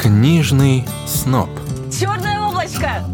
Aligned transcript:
Книжный 0.00 0.86
сноб. 1.06 1.50
Черное 1.92 2.40
облачко! 2.40 3.04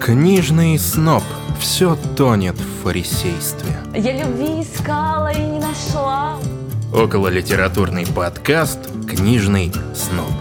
Книжный 0.00 0.76
сноб. 0.76 1.22
Все 1.60 1.96
тонет 2.16 2.56
в 2.56 2.82
фарисействе. 2.82 3.76
Я 3.94 4.24
любви 4.24 4.62
искала 4.62 5.32
и 5.32 5.38
не 5.38 5.60
нашла. 5.60 6.36
Около 6.92 7.28
литературный 7.28 8.08
подкаст 8.08 8.80
«Книжный 9.08 9.72
сноб». 9.94 10.32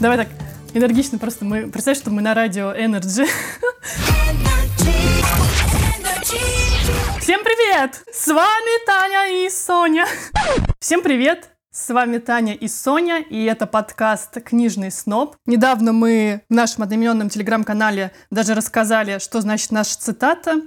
Давай 0.00 0.16
так, 0.16 0.28
энергично 0.72 1.18
просто. 1.18 1.44
Мы 1.44 1.68
представь, 1.68 1.96
что 1.96 2.10
мы 2.10 2.22
на 2.22 2.34
радио 2.34 2.72
Energy. 2.72 3.28
Всем 7.20 7.40
привет! 7.44 8.02
С 8.12 8.26
вами 8.26 8.84
Таня 8.84 9.46
и 9.46 9.48
Соня. 9.48 10.06
Всем 10.80 11.02
привет! 11.02 11.53
С 11.76 11.92
вами 11.92 12.18
Таня 12.18 12.54
и 12.54 12.68
Соня, 12.68 13.18
и 13.18 13.42
это 13.46 13.66
подкаст 13.66 14.40
«Книжный 14.42 14.92
сноб». 14.92 15.34
Недавно 15.44 15.92
мы 15.92 16.42
в 16.48 16.54
нашем 16.54 16.84
одноименном 16.84 17.28
телеграм-канале 17.28 18.12
даже 18.30 18.54
рассказали, 18.54 19.18
что 19.18 19.40
значит 19.40 19.72
наша 19.72 19.98
цитата 19.98 20.62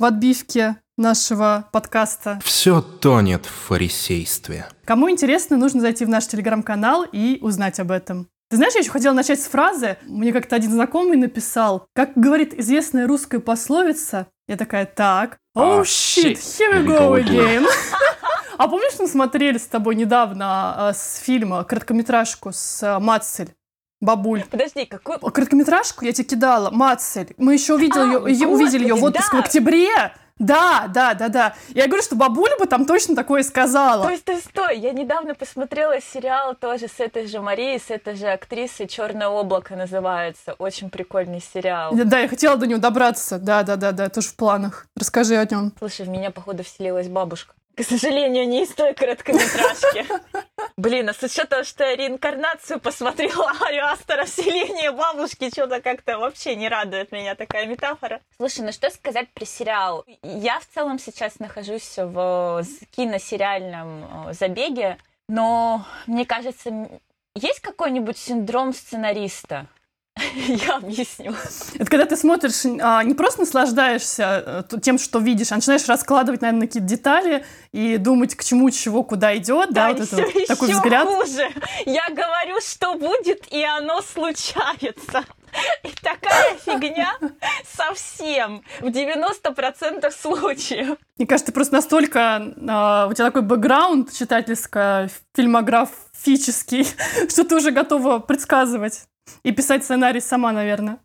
в 0.00 0.04
отбивке 0.04 0.78
нашего 0.96 1.68
подкаста. 1.70 2.40
Все 2.42 2.80
тонет 2.80 3.46
в 3.46 3.68
фарисействе. 3.68 4.66
Кому 4.84 5.08
интересно, 5.08 5.56
нужно 5.56 5.80
зайти 5.80 6.04
в 6.04 6.08
наш 6.08 6.26
телеграм-канал 6.26 7.04
и 7.04 7.38
узнать 7.40 7.78
об 7.78 7.92
этом. 7.92 8.26
Ты 8.50 8.56
знаешь, 8.56 8.74
я 8.74 8.80
еще 8.80 8.90
хотела 8.90 9.14
начать 9.14 9.40
с 9.40 9.46
фразы. 9.46 9.96
Мне 10.08 10.32
как-то 10.32 10.56
один 10.56 10.72
знакомый 10.72 11.18
написал, 11.18 11.86
как 11.94 12.14
говорит 12.16 12.58
известная 12.58 13.06
русская 13.06 13.38
пословица. 13.38 14.26
Я 14.48 14.56
такая, 14.56 14.86
так, 14.86 15.38
oh 15.56 15.82
shit, 15.82 16.34
here 16.34 16.72
we 16.72 16.84
go 16.84 17.14
again. 17.14 17.64
А 18.58 18.66
помнишь, 18.66 18.98
мы 18.98 19.06
смотрели 19.06 19.56
с 19.56 19.66
тобой 19.66 19.94
недавно 19.94 20.90
э, 20.90 20.92
с 20.92 21.18
фильма 21.18 21.62
короткометражку 21.62 22.50
с 22.52 22.82
э, 22.82 22.98
Мацель? 22.98 23.54
Бабуль. 24.00 24.42
Подожди, 24.50 24.84
какую... 24.84 25.20
Короткометражку 25.20 26.04
я 26.04 26.12
тебе 26.12 26.24
кидала, 26.24 26.70
Мацель. 26.70 27.34
Мы 27.36 27.54
еще 27.54 27.74
увидели, 27.74 28.16
А, 28.16 28.28
ее, 28.28 28.48
увидели 28.48 28.82
ее 28.82 28.94
в 28.94 29.04
отпуск 29.04 29.30
да. 29.30 29.38
в 29.38 29.40
октябре. 29.44 30.12
Да, 30.40 30.86
да, 30.88 31.14
да, 31.14 31.28
да. 31.28 31.54
Я 31.68 31.86
говорю, 31.86 32.02
что 32.02 32.16
бабуля 32.16 32.56
бы 32.58 32.66
там 32.66 32.84
точно 32.84 33.14
такое 33.14 33.44
сказала. 33.44 34.02
Стой, 34.02 34.18
стой, 34.18 34.36
стой! 34.38 34.78
Я 34.78 34.92
недавно 34.92 35.36
посмотрела 35.36 36.00
сериал 36.00 36.56
тоже 36.56 36.88
с 36.88 36.98
этой 36.98 37.28
же 37.28 37.40
Марией, 37.40 37.78
с 37.78 37.90
этой 37.90 38.16
же 38.16 38.26
актрисой 38.26 38.88
«Черное 38.88 39.28
облако» 39.28 39.76
называется. 39.76 40.54
Очень 40.58 40.90
прикольный 40.90 41.40
сериал. 41.40 41.92
Да, 41.94 42.18
я 42.18 42.28
хотела 42.28 42.56
до 42.56 42.66
него 42.66 42.80
добраться. 42.80 43.38
Да, 43.38 43.62
да, 43.62 43.76
да, 43.76 43.92
да, 43.92 44.08
тоже 44.08 44.28
в 44.28 44.36
планах. 44.36 44.86
Расскажи 44.96 45.36
о 45.36 45.44
нем. 45.44 45.72
Слушай, 45.78 46.06
в 46.06 46.08
меня, 46.08 46.32
походу, 46.32 46.64
вселилась 46.64 47.08
бабушка. 47.08 47.54
К 47.78 47.84
сожалению, 47.84 48.48
не 48.48 48.64
из 48.64 48.70
той 48.70 48.92
короткометражки. 48.92 50.04
Блин, 50.76 51.10
а 51.10 51.14
с 51.14 51.22
учетом, 51.22 51.62
что 51.62 51.84
я 51.84 51.94
реинкарнацию 51.94 52.80
посмотрела 52.80 53.52
Арию 53.60 53.86
Астера 53.86 54.24
вселение 54.24 54.90
бабушки, 54.90 55.48
что-то 55.48 55.80
как-то 55.80 56.18
вообще 56.18 56.56
не 56.56 56.68
радует 56.68 57.12
меня 57.12 57.36
такая 57.36 57.66
метафора. 57.66 58.20
Слушай, 58.36 58.64
ну 58.64 58.72
что 58.72 58.90
сказать 58.90 59.28
про 59.32 59.44
сериал? 59.44 60.04
Я 60.24 60.58
в 60.58 60.66
целом 60.66 60.98
сейчас 60.98 61.38
нахожусь 61.38 61.96
в 61.96 62.64
киносериальном 62.96 64.30
э, 64.30 64.32
забеге, 64.32 64.98
но 65.28 65.84
мне 66.08 66.26
кажется, 66.26 66.72
есть 67.36 67.60
какой-нибудь 67.60 68.18
синдром 68.18 68.72
сценариста? 68.72 69.68
Я 70.48 70.76
объясню. 70.76 71.34
Это 71.74 71.90
когда 71.90 72.06
ты 72.06 72.16
смотришь, 72.16 72.64
а, 72.80 73.02
не 73.02 73.14
просто 73.14 73.40
наслаждаешься 73.40 74.64
э, 74.70 74.80
тем, 74.80 74.98
что 74.98 75.18
видишь, 75.18 75.52
а 75.52 75.56
начинаешь 75.56 75.86
раскладывать, 75.86 76.42
наверное, 76.42 76.66
какие-то 76.66 76.88
детали 76.88 77.44
и 77.72 77.96
думать, 77.96 78.34
к 78.34 78.44
чему, 78.44 78.70
чего, 78.70 79.02
куда 79.02 79.36
идет, 79.36 79.72
да, 79.72 79.88
вот 79.88 80.00
это 80.00 80.06
всё 80.06 80.24
вот 80.24 80.46
такой 80.46 80.72
взгляд. 80.72 81.06
хуже. 81.06 81.48
Я 81.86 82.08
говорю, 82.10 82.60
что 82.60 82.94
будет, 82.94 83.46
и 83.50 83.64
оно 83.64 84.02
случается. 84.02 85.24
И 85.82 85.88
такая 86.02 86.56
фигня 86.64 87.16
совсем 87.64 88.62
в 88.80 88.86
90% 88.86 90.10
случаев. 90.10 90.98
Мне 91.16 91.26
кажется, 91.26 91.46
ты 91.46 91.52
просто 91.52 91.74
настолько... 91.74 92.52
а, 92.68 93.06
у 93.08 93.14
тебя 93.14 93.24
такой 93.26 93.42
бэкграунд 93.42 94.12
читательско-фильмографический, 94.12 96.86
что 97.28 97.44
ты 97.44 97.56
уже 97.56 97.70
готова 97.70 98.18
предсказывать. 98.18 99.06
И 99.42 99.52
писать 99.52 99.84
сценарий 99.84 100.20
сама, 100.20 100.52
наверное. 100.52 100.98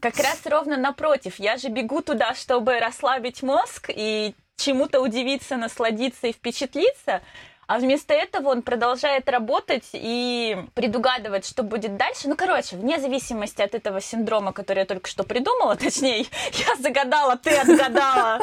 Как 0.00 0.16
раз 0.16 0.40
ровно 0.44 0.76
напротив. 0.76 1.36
Я 1.38 1.56
же 1.56 1.68
бегу 1.68 2.02
туда, 2.02 2.34
чтобы 2.34 2.78
расслабить 2.78 3.42
мозг 3.42 3.88
и 3.88 4.34
чему-то 4.56 5.00
удивиться, 5.00 5.56
насладиться 5.56 6.26
и 6.26 6.32
впечатлиться. 6.32 7.22
А 7.70 7.78
вместо 7.78 8.14
этого 8.14 8.48
он 8.48 8.62
продолжает 8.62 9.28
работать 9.28 9.90
и 9.92 10.58
предугадывать, 10.74 11.46
что 11.46 11.62
будет 11.62 11.96
дальше. 11.96 12.28
Ну, 12.28 12.34
короче, 12.34 12.74
вне 12.74 12.98
зависимости 12.98 13.62
от 13.62 13.76
этого 13.76 14.00
синдрома, 14.00 14.52
который 14.52 14.80
я 14.80 14.86
только 14.86 15.08
что 15.08 15.22
придумала, 15.22 15.76
точнее, 15.80 16.26
я 16.52 16.74
загадала, 16.80 17.36
ты 17.36 17.50
отгадала. 17.50 18.40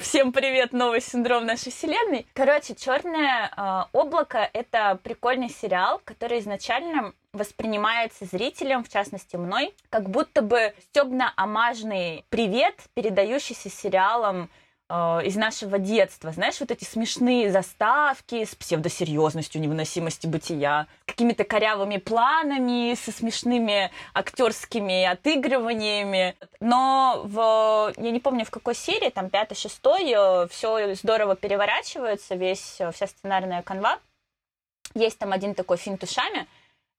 Всем 0.00 0.30
привет, 0.30 0.72
новый 0.72 1.00
синдром 1.00 1.44
нашей 1.44 1.72
вселенной. 1.72 2.24
Короче, 2.34 2.76
Черное 2.76 3.88
облако 3.92 4.48
это 4.52 5.00
прикольный 5.02 5.50
сериал, 5.50 6.00
который 6.04 6.38
изначально 6.38 7.14
воспринимается 7.36 8.24
зрителем, 8.24 8.82
в 8.82 8.88
частности 8.88 9.36
мной, 9.36 9.74
как 9.90 10.10
будто 10.10 10.42
бы 10.42 10.74
стебно-амажный 10.90 12.24
привет, 12.28 12.74
передающийся 12.94 13.70
сериалом 13.70 14.50
э, 14.88 14.94
из 15.24 15.36
нашего 15.36 15.78
детства. 15.78 16.32
Знаешь, 16.32 16.58
вот 16.60 16.70
эти 16.70 16.84
смешные 16.84 17.52
заставки 17.52 18.44
с 18.44 18.54
псевдосерьезностью 18.54 19.60
невыносимости 19.60 20.26
бытия, 20.26 20.86
какими-то 21.04 21.44
корявыми 21.44 21.98
планами, 21.98 22.94
со 22.94 23.12
смешными 23.12 23.90
актерскими 24.14 25.04
отыгрываниями. 25.04 26.34
Но 26.60 27.22
в, 27.24 27.92
я 27.96 28.10
не 28.10 28.20
помню, 28.20 28.44
в 28.44 28.50
какой 28.50 28.74
серии, 28.74 29.10
там, 29.10 29.30
пятый, 29.30 29.54
шестой, 29.54 30.48
все 30.48 30.94
здорово 30.94 31.36
переворачивается, 31.36 32.34
весь, 32.34 32.80
э, 32.80 32.90
вся 32.92 33.06
сценарная 33.06 33.62
канва. 33.62 33.98
Есть 34.94 35.18
там 35.18 35.32
один 35.32 35.54
такой 35.54 35.76
финт 35.76 36.02
ушами, 36.02 36.46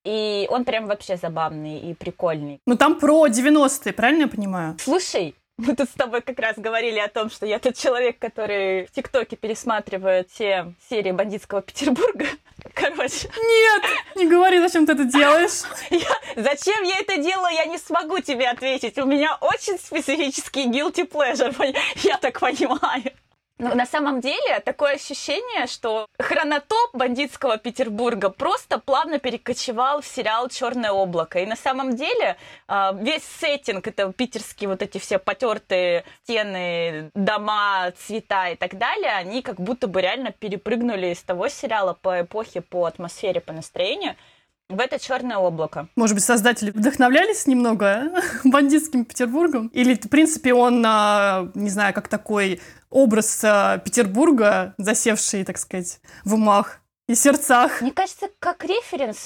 и 0.07 0.47
он 0.49 0.63
прям 0.63 0.87
вообще 0.87 1.17
забавный 1.17 1.79
и 1.79 1.93
прикольный. 1.93 2.61
Ну, 2.65 2.77
там 2.77 2.97
про 2.97 3.27
90-е, 3.27 3.91
правильно 3.91 4.21
я 4.21 4.27
понимаю? 4.29 4.77
Слушай, 4.79 5.35
мы 5.57 5.75
тут 5.75 5.89
с 5.89 5.93
тобой 5.93 6.21
как 6.21 6.39
раз 6.39 6.55
говорили 6.57 6.97
о 6.99 7.09
том, 7.09 7.29
что 7.29 7.45
я 7.45 7.59
тот 7.59 7.75
человек, 7.75 8.17
который 8.17 8.85
в 8.85 8.91
ТикТоке 8.91 9.35
пересматривает 9.35 10.29
все 10.31 10.73
серии 10.89 11.11
бандитского 11.11 11.61
Петербурга. 11.61 12.25
Короче, 12.73 13.27
Нет, 13.37 13.83
не 14.15 14.27
говори, 14.27 14.59
зачем 14.59 14.85
ты 14.85 14.93
это 14.93 15.03
делаешь. 15.03 15.63
я- 15.89 16.41
зачем 16.41 16.83
я 16.83 16.99
это 16.99 17.17
делаю, 17.17 17.53
я 17.53 17.65
не 17.65 17.77
смогу 17.77 18.19
тебе 18.19 18.47
ответить. 18.47 18.97
У 18.97 19.05
меня 19.05 19.37
очень 19.41 19.77
специфический 19.77 20.67
guilty 20.67 21.05
pleasure, 21.09 21.75
я 22.03 22.17
так 22.17 22.39
понимаю. 22.39 23.11
Ну, 23.59 23.73
на 23.73 23.87
самом 23.87 24.21
деле, 24.21 24.59
такое 24.59 24.93
ощущение, 24.93 25.65
что 25.65 26.07
хронотоп 26.19 26.93
бандитского 26.93 27.57
Петербурга 27.57 28.29
просто 28.29 28.77
плавно 28.77 29.17
перекочевал 29.17 30.01
в 30.01 30.05
сериал 30.05 30.47
«Черное 30.49 30.91
облако». 30.91 31.39
И 31.39 31.45
на 31.47 31.55
самом 31.55 31.95
деле 31.95 32.37
а, 32.67 32.93
весь 32.93 33.23
сеттинг, 33.23 33.87
это 33.87 34.13
питерские 34.13 34.69
вот 34.69 34.83
эти 34.83 34.99
все 34.99 35.17
потертые 35.17 36.03
стены, 36.23 37.09
дома, 37.15 37.91
цвета 37.97 38.49
и 38.49 38.55
так 38.55 38.77
далее, 38.77 39.13
они 39.13 39.41
как 39.41 39.59
будто 39.59 39.87
бы 39.87 40.01
реально 40.01 40.31
перепрыгнули 40.31 41.07
из 41.07 41.23
того 41.23 41.49
сериала 41.49 41.93
по 41.99 42.21
эпохе, 42.21 42.61
по 42.61 42.85
атмосфере, 42.85 43.41
по 43.41 43.53
настроению 43.53 44.15
в 44.69 44.79
это 44.79 44.99
«Черное 44.99 45.37
облако». 45.37 45.87
Может 45.95 46.15
быть, 46.15 46.23
создатели 46.23 46.71
вдохновлялись 46.71 47.47
немного 47.47 48.11
бандитским 48.43 49.05
Петербургом? 49.05 49.67
Или, 49.67 49.95
в 49.95 50.09
принципе, 50.09 50.53
он, 50.53 50.83
а, 50.85 51.49
не 51.55 51.69
знаю, 51.69 51.93
как 51.93 52.07
такой 52.07 52.61
образ 52.89 53.43
а, 53.43 53.77
Петербурга, 53.77 54.75
засевший, 54.77 55.45
так 55.45 55.57
сказать, 55.57 55.99
в 56.25 56.33
умах 56.33 56.81
и 57.07 57.15
сердцах? 57.15 57.81
Мне 57.81 57.91
кажется, 57.91 58.27
как 58.39 58.65
референс 58.65 59.17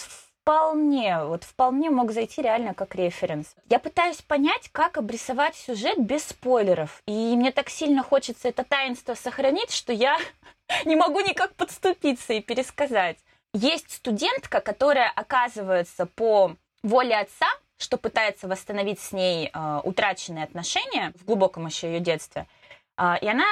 вполне, 0.41 1.23
вот 1.23 1.43
вполне 1.43 1.89
мог 1.89 2.11
зайти 2.11 2.41
реально 2.41 2.73
как 2.73 2.95
референс. 2.95 3.55
Я 3.69 3.79
пытаюсь 3.79 4.21
понять, 4.21 4.69
как 4.71 4.97
обрисовать 4.97 5.55
сюжет 5.55 5.99
без 5.99 6.23
спойлеров. 6.23 7.01
И 7.07 7.35
мне 7.35 7.51
так 7.51 7.69
сильно 7.69 8.03
хочется 8.03 8.49
это 8.49 8.63
таинство 8.63 9.15
сохранить, 9.15 9.71
что 9.71 9.91
я 9.91 10.17
не 10.85 10.95
могу 10.95 11.19
никак 11.21 11.55
подступиться 11.55 12.33
и 12.33 12.41
пересказать. 12.41 13.17
Есть 13.53 13.91
студентка, 13.91 14.61
которая 14.61 15.11
оказывается 15.13 16.05
по 16.05 16.55
воле 16.83 17.17
отца, 17.17 17.47
что 17.77 17.97
пытается 17.97 18.47
восстановить 18.47 18.99
с 18.99 19.11
ней 19.11 19.51
э, 19.53 19.81
утраченные 19.83 20.45
отношения 20.45 21.11
в 21.19 21.25
глубоком 21.25 21.65
еще 21.65 21.87
ее 21.87 21.99
детстве. 21.99 22.47
А, 22.95 23.17
И 23.19 23.27
она 23.27 23.45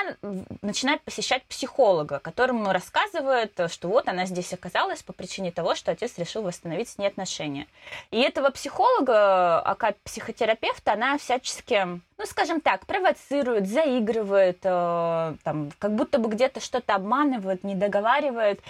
начинает 0.62 1.02
посещать 1.02 1.44
психолога, 1.46 2.20
которому 2.20 2.72
рассказывает, 2.72 3.60
э, 3.60 3.68
что 3.68 3.88
вот 3.88 4.08
она 4.08 4.26
здесь 4.26 4.54
оказалась 4.54 5.02
по 5.02 5.12
причине 5.12 5.52
того, 5.52 5.76
что 5.76 5.92
отец 5.92 6.18
решил 6.18 6.44
восстановить 6.44 6.90
с 6.90 6.98
ней 6.98 7.08
отношения. 7.08 7.66
И 8.12 8.22
этого 8.22 8.52
психолога, 8.52 9.60
ака 9.62 9.96
психотерапевта, 10.04 10.94
она 10.94 11.18
всячески, 11.18 11.84
ну, 11.86 12.26
скажем 12.26 12.62
так, 12.62 12.86
провоцирует, 12.86 13.68
заигрывает, 13.68 14.60
э, 14.64 15.36
там, 15.44 15.72
как 15.80 15.96
будто 15.96 16.20
бы 16.20 16.30
где-то 16.30 16.60
что-то 16.60 16.96
обманывает, 16.96 17.64
не 17.64 17.76
договаривает. 17.76 18.62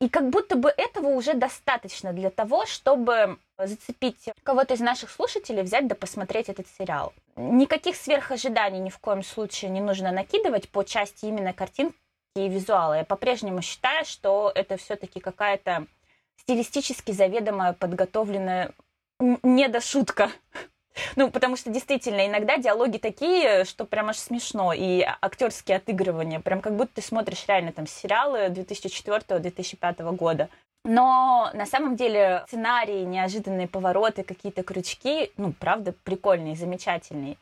И 0.00 0.08
как 0.08 0.28
будто 0.28 0.56
бы 0.56 0.72
этого 0.76 1.08
уже 1.08 1.34
достаточно 1.34 2.12
для 2.12 2.30
того, 2.30 2.66
чтобы 2.66 3.38
зацепить 3.56 4.28
кого-то 4.42 4.74
из 4.74 4.80
наших 4.80 5.10
слушателей, 5.10 5.62
взять 5.62 5.86
да 5.86 5.94
посмотреть 5.94 6.48
этот 6.48 6.66
сериал. 6.78 7.12
Никаких 7.36 7.96
сверхожиданий 7.96 8.80
ни 8.80 8.90
в 8.90 8.98
коем 8.98 9.22
случае 9.22 9.70
не 9.70 9.80
нужно 9.80 10.10
накидывать 10.12 10.68
по 10.68 10.82
части 10.82 11.26
именно 11.26 11.52
картинки 11.52 11.96
и 12.36 12.48
визуала. 12.48 12.94
Я 12.94 13.04
по-прежнему 13.04 13.62
считаю, 13.62 14.04
что 14.04 14.50
это 14.54 14.76
все-таки 14.76 15.20
какая-то 15.20 15.86
стилистически 16.40 17.12
заведомая, 17.12 17.72
подготовленная 17.72 18.72
недошутка. 19.20 20.30
Ну, 21.16 21.30
потому 21.30 21.56
что 21.56 21.70
действительно 21.70 22.26
иногда 22.26 22.56
диалоги 22.56 22.98
такие, 22.98 23.64
что 23.64 23.84
прям 23.84 24.10
аж 24.10 24.18
смешно. 24.18 24.72
И 24.72 25.04
актерские 25.20 25.78
отыгрывания, 25.78 26.40
прям 26.40 26.60
как 26.60 26.76
будто 26.76 26.94
ты 26.94 27.02
смотришь 27.02 27.44
реально 27.48 27.72
там 27.72 27.86
сериалы 27.86 28.46
2004-2005 28.48 30.14
года. 30.14 30.48
Но 30.84 31.50
на 31.54 31.66
самом 31.66 31.96
деле 31.96 32.44
сценарии, 32.46 33.04
неожиданные 33.04 33.66
повороты, 33.66 34.22
какие-то 34.22 34.62
крючки, 34.62 35.32
ну, 35.38 35.52
правда, 35.52 35.94
прикольные, 36.04 36.56
замечательные. 36.56 37.36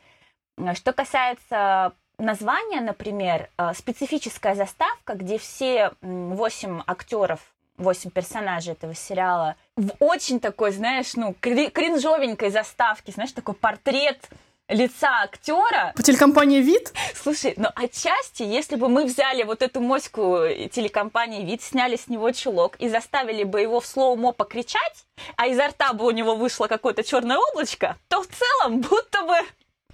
Что 0.75 0.93
касается 0.93 1.93
названия, 2.17 2.79
например, 2.79 3.49
э, 3.57 3.73
специфическая 3.73 4.55
заставка, 4.55 5.15
где 5.15 5.37
все 5.37 5.91
восемь 6.01 6.81
актеров 6.87 7.52
восемь 7.77 8.11
персонажей 8.11 8.73
этого 8.73 8.93
сериала 8.93 9.55
в 9.75 9.91
очень 9.99 10.39
такой, 10.39 10.71
знаешь, 10.71 11.15
ну, 11.15 11.35
кринжовенькой 11.39 12.51
заставке, 12.51 13.11
знаешь, 13.11 13.31
такой 13.31 13.55
портрет 13.55 14.29
лица 14.69 15.23
актера. 15.23 15.93
По 15.95 16.03
телекомпании 16.03 16.61
«Вид»? 16.61 16.93
Слушай, 17.15 17.53
ну 17.57 17.67
отчасти, 17.75 18.43
если 18.43 18.75
бы 18.75 18.89
мы 18.89 19.05
взяли 19.05 19.43
вот 19.43 19.61
эту 19.61 19.81
моську 19.81 20.39
телекомпании 20.71 21.43
«Вид», 21.45 21.61
сняли 21.61 21.95
с 21.95 22.07
него 22.07 22.31
чулок 22.31 22.75
и 22.77 22.89
заставили 22.89 23.43
бы 23.43 23.61
его 23.61 23.79
в 23.79 23.85
слоумо 23.85 24.31
покричать, 24.31 25.05
а 25.35 25.47
изо 25.47 25.67
рта 25.67 25.93
бы 25.93 26.05
у 26.05 26.11
него 26.11 26.35
вышло 26.35 26.67
какое-то 26.67 27.03
черное 27.03 27.37
облачко, 27.37 27.97
то 28.07 28.23
в 28.23 28.27
целом 28.27 28.81
будто 28.81 29.21
бы 29.23 29.35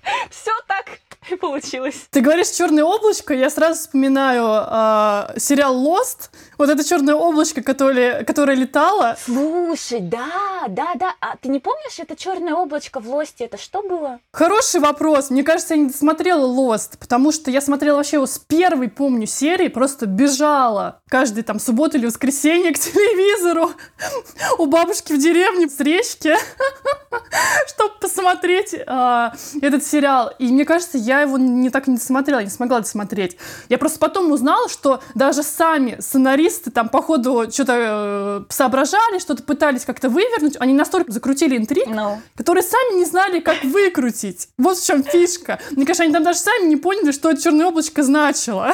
все 0.30 0.52
так 0.68 1.00
получилось. 1.42 2.08
Ты 2.12 2.22
говоришь 2.22 2.50
черное 2.50 2.84
облачко, 2.84 3.34
я 3.34 3.50
сразу 3.50 3.80
вспоминаю 3.80 4.46
э, 4.46 5.40
сериал 5.40 5.76
Lost. 5.76 6.30
Вот 6.58 6.70
это 6.70 6.84
черное 6.84 7.16
облачко, 7.16 7.62
которое, 7.62 8.24
которое 8.24 8.56
летало. 8.56 9.18
Слушай, 9.24 10.02
да, 10.02 10.66
да, 10.68 10.94
да. 10.96 11.16
А 11.22 11.38
ты 11.38 11.50
не 11.50 11.60
помнишь 11.60 12.00
это 12.00 12.16
черное 12.16 12.54
облачко 12.54 13.00
в 13.00 13.10
Лосте? 13.10 13.46
Это 13.46 13.58
что 13.58 13.82
было? 13.82 14.20
Хороший 14.34 14.82
вопрос. 14.82 15.30
Мне 15.30 15.44
кажется, 15.44 15.76
я 15.76 15.82
не 15.82 15.90
смотрела 15.90 16.46
Lost, 16.46 16.98
потому 17.00 17.32
что 17.32 17.52
я 17.52 17.62
смотрела 17.62 17.98
вообще 17.98 18.18
его 18.18 18.26
с 18.26 18.40
первой, 18.40 18.90
помню, 18.90 19.28
серии, 19.28 19.68
просто 19.68 20.06
бежала 20.06 21.02
каждый 21.10 21.44
там 21.44 21.60
субботу 21.60 21.98
или 21.98 22.06
воскресенье 22.06 22.74
к 22.74 22.80
телевизору 22.80 23.72
у 24.58 24.66
бабушки 24.66 25.14
в 25.14 25.18
деревне 25.18 25.70
с 25.70 25.80
речки, 25.80 26.34
чтобы 27.68 27.94
посмотреть 28.02 28.74
э, 28.74 29.30
этот 29.62 29.84
сериал. 29.86 30.34
И 30.40 30.48
мне 30.48 30.66
кажется, 30.66 30.98
я 30.98 31.19
его 31.22 31.38
не 31.38 31.70
так 31.70 31.88
не 31.88 31.96
досмотрела, 31.96 32.40
не 32.40 32.50
смогла 32.50 32.80
досмотреть. 32.80 33.38
Я 33.70 33.78
просто 33.78 34.00
потом 34.00 34.32
узнала, 34.32 34.70
что 34.70 35.02
даже 35.16 35.44
сами 35.44 35.98
сценаристы 36.00 36.72
там 36.72 36.90
по 36.90 37.02
ходу 37.02 37.50
что-то 37.52 37.74
э, 37.76 38.42
соображали, 38.50 39.20
что-то 39.20 39.44
пытались 39.44 39.86
как-то 39.86 40.10
вывернуть, 40.10 40.58
они 40.60 40.74
настолько 40.74 41.12
закрутили 41.12 41.58
интриг, 41.58 41.88
no. 41.88 42.18
которые 42.36 42.64
сами 42.64 42.98
не 42.98 43.06
знали, 43.06 43.40
как 43.40 43.64
выкрутить. 43.64 44.50
Вот 44.58 44.78
в 44.78 44.86
чем 44.86 45.04
фишка. 45.04 45.60
Мне 45.72 45.86
кажется, 45.86 46.04
они 46.04 46.14
там 46.14 46.24
даже 46.24 46.40
сами 46.40 46.68
не 46.68 46.76
поняли, 46.76 47.12
что 47.12 47.32
это 47.32 47.42
черное 47.42 47.68
облачко 47.68 48.04
значило. 48.04 48.74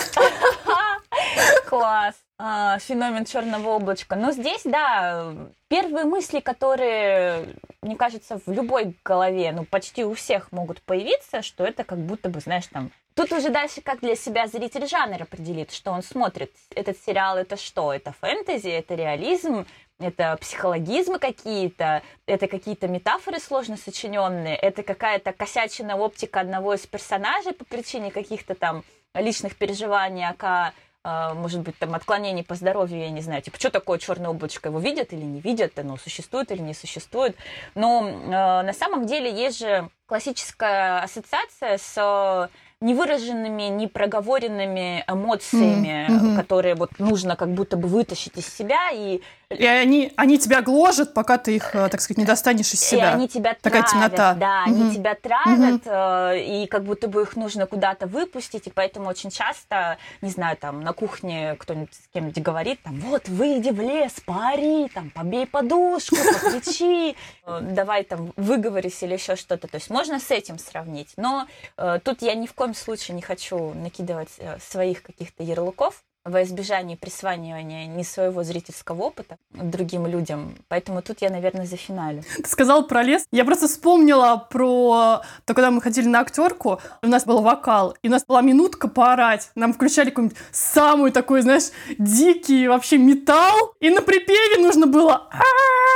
Класс. 1.69 2.15
А, 2.37 2.79
феномен 2.79 3.23
черного 3.23 3.69
облачка. 3.69 4.17
Но 4.17 4.31
здесь, 4.31 4.63
да, 4.65 5.33
первые 5.69 6.03
мысли, 6.03 6.41
которые, 6.41 7.55
мне 7.81 7.95
кажется, 7.95 8.41
в 8.45 8.51
любой 8.51 8.97
голове, 9.05 9.53
ну, 9.53 9.63
почти 9.63 10.03
у 10.03 10.13
всех 10.15 10.51
могут 10.51 10.81
появиться, 10.81 11.41
что 11.41 11.63
это 11.63 11.85
как 11.85 11.99
будто 11.99 12.29
бы, 12.29 12.41
знаешь, 12.41 12.67
там... 12.67 12.91
Тут 13.13 13.31
уже 13.31 13.49
дальше 13.49 13.79
как 13.79 14.01
для 14.01 14.17
себя 14.17 14.47
зритель 14.47 14.85
жанр 14.85 15.21
определит, 15.21 15.71
что 15.71 15.91
он 15.91 16.03
смотрит. 16.03 16.51
Этот 16.75 16.97
сериал 17.01 17.37
это 17.37 17.55
что? 17.55 17.93
Это 17.93 18.11
фэнтези, 18.11 18.67
это 18.67 18.95
реализм, 18.95 19.65
это 19.99 20.37
психологизмы 20.41 21.19
какие-то, 21.19 22.01
это 22.25 22.47
какие-то 22.47 22.89
метафоры 22.89 23.39
сложно 23.39 23.77
сочиненные, 23.77 24.57
это 24.57 24.83
какая-то 24.83 25.31
косячная 25.31 25.95
оптика 25.95 26.41
одного 26.41 26.73
из 26.73 26.85
персонажей 26.85 27.53
по 27.53 27.63
причине 27.63 28.11
каких-то 28.11 28.55
там 28.55 28.83
личных 29.13 29.55
переживаний, 29.55 30.25
ака 30.25 30.73
может 31.05 31.61
быть, 31.61 31.77
там 31.77 31.93
отклонений 31.93 32.43
по 32.43 32.55
здоровью, 32.55 32.99
я 32.99 33.09
не 33.09 33.21
знаю, 33.21 33.41
типа, 33.41 33.59
что 33.59 33.69
такое 33.69 33.99
черное 33.99 34.31
облачко, 34.31 34.69
его 34.69 34.79
видят 34.79 35.13
или 35.13 35.23
не 35.23 35.39
видят, 35.39 35.77
оно 35.77 35.97
существует 35.97 36.51
или 36.51 36.61
не 36.61 36.73
существует. 36.73 37.35
Но 37.75 38.07
э, 38.09 38.29
на 38.29 38.73
самом 38.73 39.05
деле 39.05 39.31
есть 39.31 39.59
же 39.59 39.89
классическая 40.07 40.99
ассоциация 40.99 41.77
с 41.77 42.49
невыраженными, 42.81 43.63
непроговоренными 43.63 45.03
эмоциями, 45.07 46.07
mm-hmm. 46.09 46.35
которые 46.35 46.75
вот 46.75 46.91
нужно 46.99 47.35
как 47.35 47.53
будто 47.53 47.77
бы 47.77 47.87
вытащить 47.87 48.37
из 48.37 48.53
себя 48.53 48.91
и 48.91 49.21
и 49.57 49.65
они, 49.65 50.11
они 50.15 50.37
тебя 50.37 50.61
гложат, 50.61 51.13
пока 51.13 51.37
ты 51.37 51.55
их, 51.55 51.75
э, 51.75 51.89
так 51.89 52.01
сказать, 52.01 52.17
не 52.17 52.25
достанешь 52.25 52.73
из 52.73 52.79
себя. 52.79 53.11
И 53.11 53.13
они 53.15 53.27
тебя 53.27 53.55
Такая 53.61 53.83
травят, 53.83 53.91
темнота. 53.91 54.33
Да, 54.35 54.63
угу. 54.65 54.75
они 54.75 54.95
тебя 54.95 55.15
травят, 55.15 55.85
угу. 55.85 56.63
и 56.63 56.67
как 56.67 56.83
будто 56.83 57.07
бы 57.07 57.21
их 57.23 57.35
нужно 57.35 57.65
куда-то 57.65 58.07
выпустить, 58.07 58.67
и 58.67 58.69
поэтому 58.69 59.09
очень 59.09 59.29
часто, 59.29 59.97
не 60.21 60.29
знаю, 60.29 60.57
там 60.57 60.81
на 60.81 60.93
кухне 60.93 61.55
кто-нибудь 61.59 61.93
с 61.93 62.07
кем-нибудь 62.13 62.41
говорит, 62.41 62.81
там, 62.83 62.99
вот, 62.99 63.27
выйди 63.27 63.69
в 63.69 63.79
лес, 63.79 64.13
пари, 64.25 64.89
там, 64.93 65.09
побей 65.11 65.45
подушку, 65.47 66.15
покричи, 66.15 67.15
э, 67.45 67.59
давай 67.61 68.03
там 68.03 68.33
выговорись 68.35 69.01
или 69.03 69.13
еще 69.13 69.35
что-то. 69.35 69.67
То 69.67 69.75
есть 69.75 69.89
можно 69.89 70.19
с 70.19 70.31
этим 70.31 70.59
сравнить. 70.59 71.13
Но 71.17 71.47
э, 71.77 71.99
тут 72.03 72.21
я 72.21 72.35
ни 72.35 72.47
в 72.47 72.53
коем 72.53 72.73
случае 72.73 73.15
не 73.15 73.21
хочу 73.21 73.73
накидывать 73.73 74.33
э, 74.37 74.57
своих 74.59 75.03
каких-то 75.03 75.43
ярлыков 75.43 76.03
во 76.25 76.41
избежание 76.41 76.97
присваивания 76.97 77.85
не 77.85 78.03
своего 78.03 78.43
зрительского 78.43 79.03
опыта 79.03 79.37
другим 79.51 80.07
людям. 80.07 80.55
Поэтому 80.67 81.01
тут 81.03 81.21
я, 81.21 81.29
наверное, 81.29 81.67
за 81.67 81.77
финале. 81.77 82.23
Ты 82.35 82.49
сказал 82.49 82.87
про 82.87 83.03
лес. 83.03 83.25
Я 83.31 83.45
просто 83.45 83.67
вспомнила 83.67 84.37
про 84.49 85.21
то, 85.45 85.53
когда 85.53 85.69
мы 85.69 85.81
ходили 85.81 86.07
на 86.07 86.19
актерку, 86.21 86.81
у 87.03 87.07
нас 87.07 87.25
был 87.25 87.41
вокал, 87.41 87.95
и 88.01 88.07
у 88.07 88.11
нас 88.11 88.25
была 88.25 88.41
минутка 88.41 88.87
поорать. 88.87 89.51
Нам 89.55 89.73
включали 89.73 90.09
какой-нибудь 90.09 90.37
самый 90.51 91.11
такой, 91.11 91.41
знаешь, 91.41 91.69
дикий 91.99 92.67
вообще 92.67 92.97
металл, 92.97 93.75
и 93.79 93.91
на 93.91 94.01
припеве 94.01 94.61
нужно 94.61 94.87
было 94.87 95.29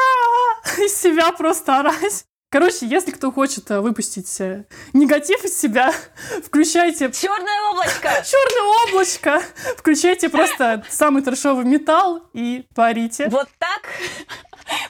из 0.78 0.96
себя 0.96 1.32
просто 1.32 1.80
орать. 1.80 2.26
Короче, 2.52 2.88
если 2.88 3.12
кто 3.12 3.32
хочет 3.32 3.70
э, 3.70 3.80
выпустить 3.80 4.42
э, 4.42 4.66
негатив 4.94 5.46
из 5.46 5.60
себя, 5.60 5.94
включайте... 6.44 7.12
Черное 7.12 7.70
облачко! 7.72 8.10
Черное 8.26 8.88
облачко! 8.88 9.42
Включайте 9.78 10.30
просто 10.30 10.84
самый 10.90 11.22
трешовый 11.22 11.66
металл 11.66 12.24
и 12.34 12.66
парите. 12.74 13.30
Вот 13.30 13.48
так 13.60 13.88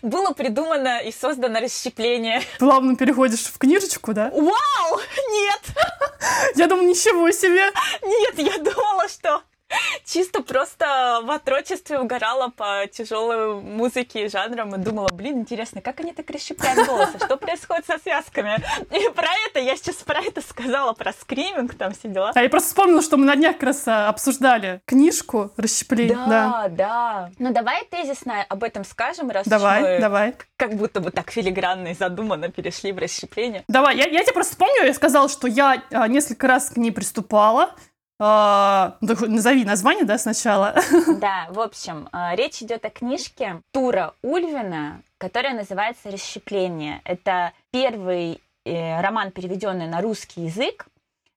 было 0.01 0.31
придумано 0.31 0.99
и 0.99 1.11
создано 1.11 1.59
расщепление. 1.59 2.41
Плавно 2.59 2.95
переходишь 2.95 3.43
в 3.43 3.57
книжечку, 3.57 4.13
да? 4.13 4.29
Вау! 4.33 4.99
Нет! 5.29 5.61
Я 6.55 6.67
думаю, 6.67 6.87
ничего 6.87 7.29
себе! 7.31 7.71
Нет, 8.01 8.35
я 8.37 8.57
думала, 8.59 9.07
что 9.09 9.43
Чисто 10.05 10.41
просто 10.41 11.21
в 11.23 11.31
отрочестве 11.31 11.99
угорала 11.99 12.49
по 12.49 12.87
тяжелой 12.91 13.61
музыке 13.61 14.25
и 14.25 14.29
жанрам 14.29 14.73
и 14.75 14.77
думала, 14.77 15.09
блин, 15.13 15.39
интересно, 15.39 15.81
как 15.81 15.99
они 15.99 16.13
так 16.13 16.29
расщепляют 16.29 16.87
голос, 16.87 17.09
что 17.23 17.37
происходит 17.37 17.85
со 17.85 17.97
связками? 17.99 18.57
И 18.91 19.09
про 19.13 19.27
это, 19.47 19.59
я 19.59 19.75
сейчас 19.75 19.97
про 19.97 20.19
это 20.21 20.41
сказала, 20.41 20.93
про 20.93 21.13
скриминг, 21.13 21.75
там 21.75 21.93
все 21.93 22.07
дела. 22.07 22.31
А 22.35 22.41
я 22.41 22.49
просто 22.49 22.69
вспомнила, 22.69 23.01
что 23.01 23.17
мы 23.17 23.25
на 23.25 23.35
днях 23.35 23.53
как 23.53 23.63
раз 23.63 23.87
а, 23.87 24.09
обсуждали 24.09 24.81
книжку 24.85 25.51
расщепления. 25.57 26.15
Да, 26.15 26.67
да, 26.67 26.69
да. 26.69 27.31
Ну 27.37 27.53
давай 27.53 27.85
тезисно 27.85 28.43
об 28.47 28.63
этом 28.63 28.83
скажем, 28.83 29.29
раз 29.29 29.47
давай, 29.47 29.81
мы 29.81 29.99
давай. 29.99 30.35
как 30.57 30.75
будто 30.75 30.99
бы 31.01 31.11
так 31.11 31.31
филигранно 31.31 31.89
и 31.89 31.93
задуманно 31.93 32.49
перешли 32.49 32.91
в 32.91 32.97
расщепление. 32.97 33.63
Давай, 33.67 33.97
я, 33.97 34.05
я 34.05 34.23
тебе 34.23 34.33
просто 34.33 34.53
вспомню, 34.53 34.85
я 34.85 34.93
сказала, 34.93 35.29
что 35.29 35.47
я 35.47 35.83
а, 35.91 36.07
несколько 36.07 36.47
раз 36.47 36.69
к 36.69 36.77
ней 36.77 36.91
приступала, 36.91 37.71
а, 38.19 38.97
назови 38.99 39.63
название, 39.63 40.05
да, 40.05 40.17
сначала. 40.17 40.75
Да, 41.19 41.47
в 41.49 41.59
общем, 41.59 42.09
а, 42.11 42.35
речь 42.35 42.61
идет 42.61 42.83
о 42.85 42.89
книжке 42.89 43.61
Тура 43.71 44.13
Ульвина, 44.21 45.01
которая 45.17 45.53
называется 45.53 46.11
«Расщепление». 46.11 47.01
Это 47.05 47.53
первый 47.71 48.41
э, 48.65 49.01
роман, 49.01 49.31
переведенный 49.31 49.87
на 49.87 50.01
русский 50.01 50.41
язык, 50.41 50.87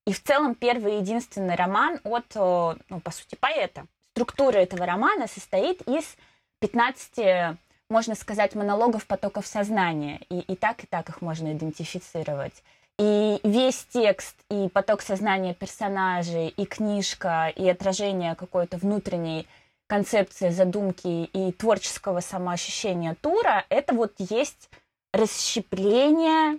и 0.07 0.12
в 0.12 0.23
целом 0.23 0.57
первый 0.57 0.97
и 0.97 1.01
единственный 1.01 1.55
роман 1.55 2.01
от, 2.03 2.35
ну, 2.35 3.01
по 3.01 3.11
сути, 3.12 3.37
поэта. 3.37 3.87
Структура 4.15 4.59
этого 4.59 4.85
романа 4.85 5.29
состоит 5.29 5.83
из 5.83 6.17
15, 6.61 7.57
можно 7.89 8.17
сказать, 8.17 8.57
монологов 8.57 9.07
потоков 9.07 9.47
сознания, 9.47 10.21
и, 10.29 10.41
и 10.41 10.57
так, 10.57 10.83
и 10.83 10.87
так 10.89 11.09
их 11.09 11.23
можно 11.23 11.53
идентифицировать. 11.53 12.62
И 12.99 13.41
весь 13.43 13.85
текст, 13.87 14.37
и 14.51 14.69
поток 14.69 15.03
сознания 15.03 15.55
персонажей, 15.55 16.49
и 16.49 16.67
книжка, 16.67 17.53
и 17.55 17.69
отражение 17.69 18.35
какой-то 18.35 18.77
внутренней 18.77 19.47
концепции, 19.87 20.51
задумки 20.51 21.25
и 21.25 21.53
творческого 21.53 22.21
самоощущения 22.21 23.17
тура, 23.21 23.65
это 23.69 23.95
вот 23.95 24.15
есть 24.19 24.71
расщепление, 25.13 26.59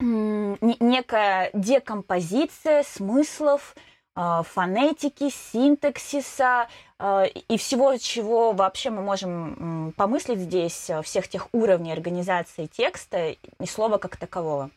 некая 0.00 1.50
декомпозиция 1.52 2.82
смыслов, 2.82 3.74
а, 4.14 4.42
фонетики, 4.42 5.30
синтаксиса 5.30 6.68
а, 6.98 7.24
и 7.24 7.56
всего, 7.56 7.96
чего 7.96 8.52
вообще 8.52 8.90
мы 8.90 9.02
можем 9.02 9.94
помыслить 9.96 10.40
здесь, 10.40 10.90
всех 11.02 11.28
тех 11.28 11.48
уровней 11.52 11.92
организации 11.92 12.66
текста, 12.66 13.36
ни 13.58 13.66
слова 13.66 13.98
как 13.98 14.16
такового. 14.16 14.70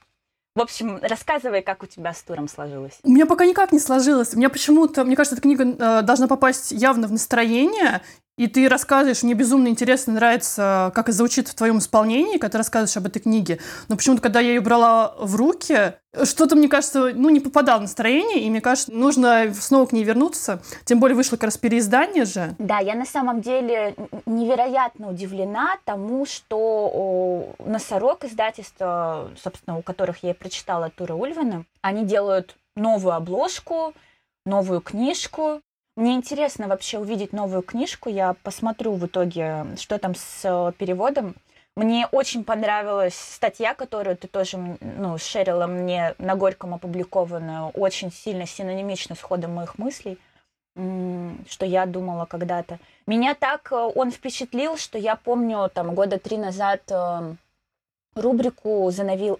В 0.56 0.62
общем, 0.62 1.00
рассказывай, 1.02 1.64
как 1.64 1.82
у 1.82 1.88
тебя 1.88 2.14
с 2.14 2.22
туром 2.22 2.48
сложилось. 2.48 3.00
У 3.02 3.10
меня 3.10 3.26
пока 3.26 3.46
никак 3.46 3.72
не 3.72 3.80
сложилось. 3.80 4.36
У 4.36 4.38
меня 4.38 4.50
почему-то, 4.50 5.04
мне 5.04 5.16
кажется, 5.16 5.36
эта 5.36 5.42
книга 5.42 5.64
э, 5.64 6.02
должна 6.04 6.28
попасть 6.28 6.72
явно 6.72 7.08
в 7.08 7.12
настроение, 7.12 8.02
и 8.38 8.48
ты 8.48 8.68
рассказываешь, 8.68 9.22
мне 9.22 9.36
безумно 9.36 9.68
интересно, 9.68 10.14
нравится, 10.14 10.92
как 10.96 11.10
это 11.10 11.18
звучит 11.18 11.48
в 11.48 11.54
твоем 11.54 11.78
исполнении, 11.78 12.38
когда 12.38 12.54
ты 12.54 12.58
рассказываешь 12.58 12.98
об 12.98 13.06
этой 13.06 13.20
книге. 13.20 13.60
Но 13.90 13.96
почему-то, 13.96 14.22
когда 14.22 14.40
я 14.40 14.50
ее 14.50 14.62
брала 14.62 15.14
в 15.20 15.36
руки, 15.36 15.94
что-то, 16.24 16.56
мне 16.56 16.68
кажется, 16.68 17.12
ну, 17.14 17.30
не 17.30 17.40
попадало 17.40 17.80
в 17.80 17.82
настроение, 17.84 18.40
и 18.40 18.50
мне 18.50 18.62
кажется, 18.62 18.92
нужно 18.92 19.54
снова 19.54 19.86
к 19.86 19.92
ней 19.92 20.04
вернуться. 20.04 20.64
Тем 20.86 21.00
более 21.00 21.16
вышло 21.16 21.36
как 21.36 21.46
раз 21.46 21.58
переиздание 21.58 22.26
же. 22.26 22.56
Да, 22.58 22.80
я 22.80 22.96
на 22.96 23.06
самом 23.06 23.42
деле 23.42 23.96
невероятно 24.26 25.10
удивлена 25.10 25.78
тому, 25.86 26.26
что 26.26 27.54
Носорог 27.60 28.26
издательство, 28.26 29.30
собственно, 29.42 29.78
у 29.78 29.84
которых 29.84 30.24
я 30.24 30.32
и 30.32 30.34
прочитала 30.34 30.90
Тура 30.90 31.14
Ульвина, 31.14 31.66
они 31.82 32.04
делают 32.04 32.56
новую 32.76 33.14
обложку, 33.14 33.94
новую 34.46 34.82
книжку, 34.82 35.62
мне 35.96 36.16
интересно 36.16 36.68
вообще 36.68 36.98
увидеть 36.98 37.34
новую 37.34 37.62
книжку. 37.62 38.10
Я 38.10 38.36
посмотрю 38.42 38.94
в 38.94 39.06
итоге, 39.06 39.66
что 39.78 40.00
там 40.00 40.16
с 40.16 40.42
э, 40.44 40.72
переводом. 40.78 41.36
Мне 41.76 42.08
очень 42.12 42.44
понравилась 42.44 43.16
статья, 43.16 43.74
которую 43.74 44.18
ты 44.18 44.28
тоже 44.28 44.58
ну, 44.58 45.18
шерила 45.18 45.68
мне 45.68 46.16
на 46.18 46.36
Горьком 46.36 46.74
опубликованную, 46.74 47.70
очень 47.70 48.12
сильно 48.12 48.46
синонимично 48.46 49.16
с 49.16 49.22
ходом 49.22 49.56
моих 49.56 49.80
мыслей, 49.80 50.20
что 50.76 51.66
я 51.66 51.88
думала 51.88 52.26
когда-то. 52.26 52.80
Меня 53.06 53.36
так 53.36 53.72
э, 53.72 53.76
он 53.76 54.12
впечатлил, 54.12 54.78
что 54.78 54.98
я 54.98 55.16
помню 55.16 55.70
там 55.72 55.94
года 55.94 56.18
три 56.18 56.38
назад 56.38 56.82
э, 56.90 57.36
рубрику 58.16 58.90
зановил, 58.92 59.40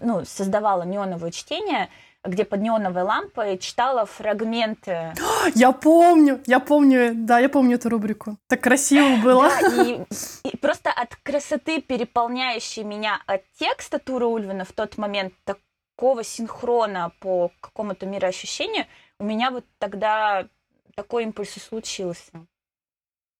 ну, 0.00 0.24
создавала 0.24 0.82
неоновое 0.82 1.30
чтение, 1.30 1.88
где 2.24 2.44
под 2.44 2.60
неоновой 2.60 3.02
лампой 3.02 3.58
читала 3.58 4.06
фрагменты. 4.06 5.12
Я 5.54 5.72
помню, 5.72 6.40
я 6.46 6.58
помню, 6.60 7.12
да, 7.14 7.38
я 7.38 7.48
помню 7.48 7.76
эту 7.76 7.90
рубрику. 7.90 8.36
Так 8.48 8.62
красиво 8.62 9.16
было. 9.22 9.50
Да, 9.60 9.82
и, 9.82 10.04
и 10.44 10.56
просто 10.56 10.90
от 10.90 11.16
красоты, 11.16 11.80
переполняющей 11.80 12.82
меня 12.82 13.20
от 13.26 13.42
текста 13.58 13.98
Тура 13.98 14.26
Ульвина 14.26 14.64
в 14.64 14.72
тот 14.72 14.96
момент, 14.96 15.34
такого 15.44 16.24
синхрона 16.24 17.12
по 17.20 17.50
какому-то 17.60 18.06
мироощущению, 18.06 18.86
у 19.18 19.24
меня 19.24 19.50
вот 19.50 19.64
тогда 19.78 20.48
такой 20.96 21.24
импульс 21.24 21.56
и 21.56 21.60
случился. 21.60 22.32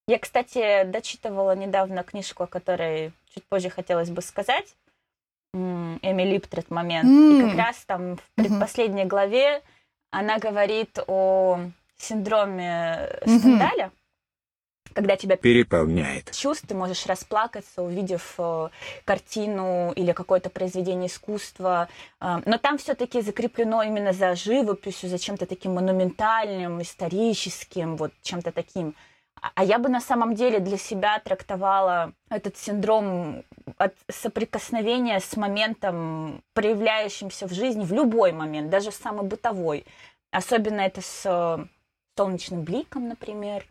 Я, 0.07 0.19
кстати, 0.19 0.85
дочитывала 0.85 1.57
недавно 1.57 2.03
книжку, 2.03 2.43
о 2.43 2.47
которой 2.47 3.13
чуть 3.33 3.45
позже 3.45 3.71
хотелось 3.71 4.11
бы 4.11 4.21
сказать. 4.21 4.75
Эми 5.55 6.23
Липтрет 6.23 6.71
момент. 6.71 7.09
Mm. 7.09 7.39
И 7.39 7.51
как 7.51 7.67
раз 7.67 7.85
там 7.87 8.17
в 8.17 8.23
предпоследней 8.35 9.05
mm-hmm. 9.05 9.09
главе 9.09 9.63
она 10.11 10.39
говорит 10.39 10.99
о 11.07 11.59
синдроме 11.97 13.09
Штендаля, 13.23 13.87
mm-hmm. 13.87 14.95
когда 14.95 15.17
тебя 15.17 15.37
переполняет 15.37 16.31
чувств, 16.33 16.67
ты 16.69 16.75
можешь 16.75 17.07
расплакаться, 17.07 17.83
увидев 17.83 18.35
э, 18.39 18.69
картину 19.05 19.93
или 19.97 20.13
какое-то 20.13 20.51
произведение 20.51 21.09
искусства. 21.09 21.89
Э, 22.21 22.43
но 22.47 22.59
там 22.59 22.79
все-таки 22.79 23.23
закреплено 23.23 23.83
именно 23.83 24.13
за 24.13 24.37
живописью, 24.37 25.09
за 25.09 25.19
чем-то 25.19 25.47
таким 25.47 25.75
монументальным, 25.75 26.81
историческим, 26.83 27.97
вот 27.97 28.13
чем-то 28.23 28.53
таким. 28.53 28.95
А, 29.41 29.51
а 29.55 29.65
я 29.65 29.79
бы 29.79 29.89
на 29.89 30.01
самом 30.01 30.35
деле 30.35 30.61
для 30.61 30.79
себя 30.79 31.19
трактовала 31.19 32.13
этот 32.31 32.57
синдром 32.57 33.45
от 33.79 33.95
соприкосновения 34.11 35.21
с 35.21 35.37
моментом, 35.37 36.43
проявляющимся 36.53 37.47
в 37.47 37.53
жизни 37.53 37.85
в 37.85 37.93
любой 37.93 38.33
момент, 38.33 38.71
даже 38.71 38.91
самый 38.93 39.25
бытовой. 39.25 39.85
Особенно 40.31 40.81
это 40.81 41.01
с 41.01 41.23
э, 41.25 41.65
солнечным 42.17 42.63
бликом, 42.63 43.09
например, 43.09 43.67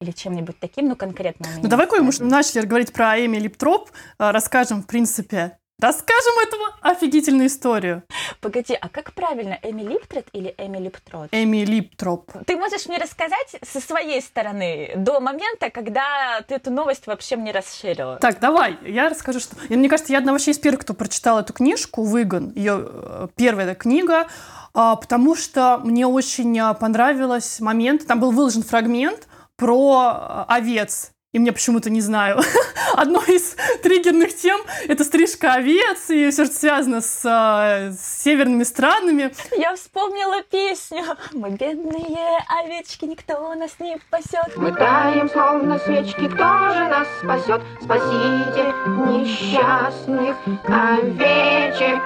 или 0.00 0.10
чем-нибудь 0.10 0.58
таким, 0.60 0.88
ну, 0.88 0.96
конкретно. 0.96 1.46
Ну, 1.62 1.68
давай, 1.68 1.86
коль 1.86 2.02
мы 2.02 2.12
начали 2.20 2.66
говорить 2.66 2.92
про 2.92 3.18
Эми 3.18 3.38
Липтроп, 3.38 3.90
э, 3.90 4.30
расскажем, 4.30 4.82
в 4.82 4.86
принципе, 4.86 5.58
Расскажем 5.78 6.32
эту 6.42 6.56
офигительную 6.80 7.48
историю. 7.48 8.02
Погоди, 8.40 8.72
а 8.80 8.88
как 8.88 9.12
правильно, 9.12 9.58
Эми 9.62 9.82
Липтрет 9.82 10.26
или 10.32 10.54
Эми 10.56 10.78
Липтроп? 10.78 11.28
Эми 11.32 11.66
Липтроп. 11.66 12.32
Ты 12.46 12.56
можешь 12.56 12.86
мне 12.86 12.96
рассказать 12.96 13.56
со 13.62 13.80
своей 13.80 14.22
стороны 14.22 14.92
до 14.96 15.20
момента, 15.20 15.68
когда 15.68 16.40
ты 16.48 16.54
эту 16.54 16.70
новость 16.70 17.06
вообще 17.06 17.36
мне 17.36 17.52
расширила? 17.52 18.16
Так, 18.16 18.40
давай, 18.40 18.78
я 18.86 19.10
расскажу, 19.10 19.38
что... 19.38 19.54
И 19.68 19.76
мне 19.76 19.90
кажется, 19.90 20.12
я 20.12 20.18
одна 20.18 20.32
вообще 20.32 20.52
из 20.52 20.58
первых, 20.58 20.80
кто 20.80 20.94
прочитал 20.94 21.40
эту 21.40 21.52
книжку 21.52 22.04
«Выгон», 22.04 22.52
ее 22.54 22.86
э, 22.88 23.28
первая 23.36 23.74
книга, 23.74 24.28
а, 24.72 24.96
потому 24.96 25.34
что 25.34 25.78
мне 25.84 26.06
очень 26.06 26.58
а, 26.58 26.72
понравился 26.72 27.62
момент, 27.62 28.06
там 28.06 28.20
был 28.20 28.30
выложен 28.30 28.62
фрагмент 28.62 29.28
про 29.56 30.02
а, 30.04 30.46
овец, 30.48 31.12
и 31.36 31.38
мне 31.38 31.52
почему-то, 31.52 31.90
не 31.90 32.00
знаю, 32.00 32.40
одно 32.96 33.22
из 33.24 33.56
триггерных 33.82 34.34
тем— 34.34 34.58
это 34.88 35.04
стрижка 35.04 35.52
овец 35.52 36.08
и 36.08 36.30
все, 36.30 36.46
что 36.46 36.54
связано 36.54 37.02
с, 37.02 37.20
э, 37.26 37.92
с 37.92 38.22
северными 38.22 38.64
странами. 38.64 39.34
Я 39.54 39.76
вспомнила 39.76 40.42
песню 40.44 41.04
«Мы 41.32 41.50
бедные 41.50 42.38
овечки, 42.62 43.04
никто 43.04 43.54
нас 43.54 43.72
не 43.80 43.98
пасет». 44.10 44.56
Мы 44.56 44.72
таем, 44.72 45.28
словно 45.28 45.78
свечки, 45.78 46.26
кто 46.26 46.70
же 46.70 46.88
нас 46.88 47.06
спасет? 47.22 47.60
Спасите 47.82 48.72
несчастных 49.04 50.36
овечек. 50.64 52.02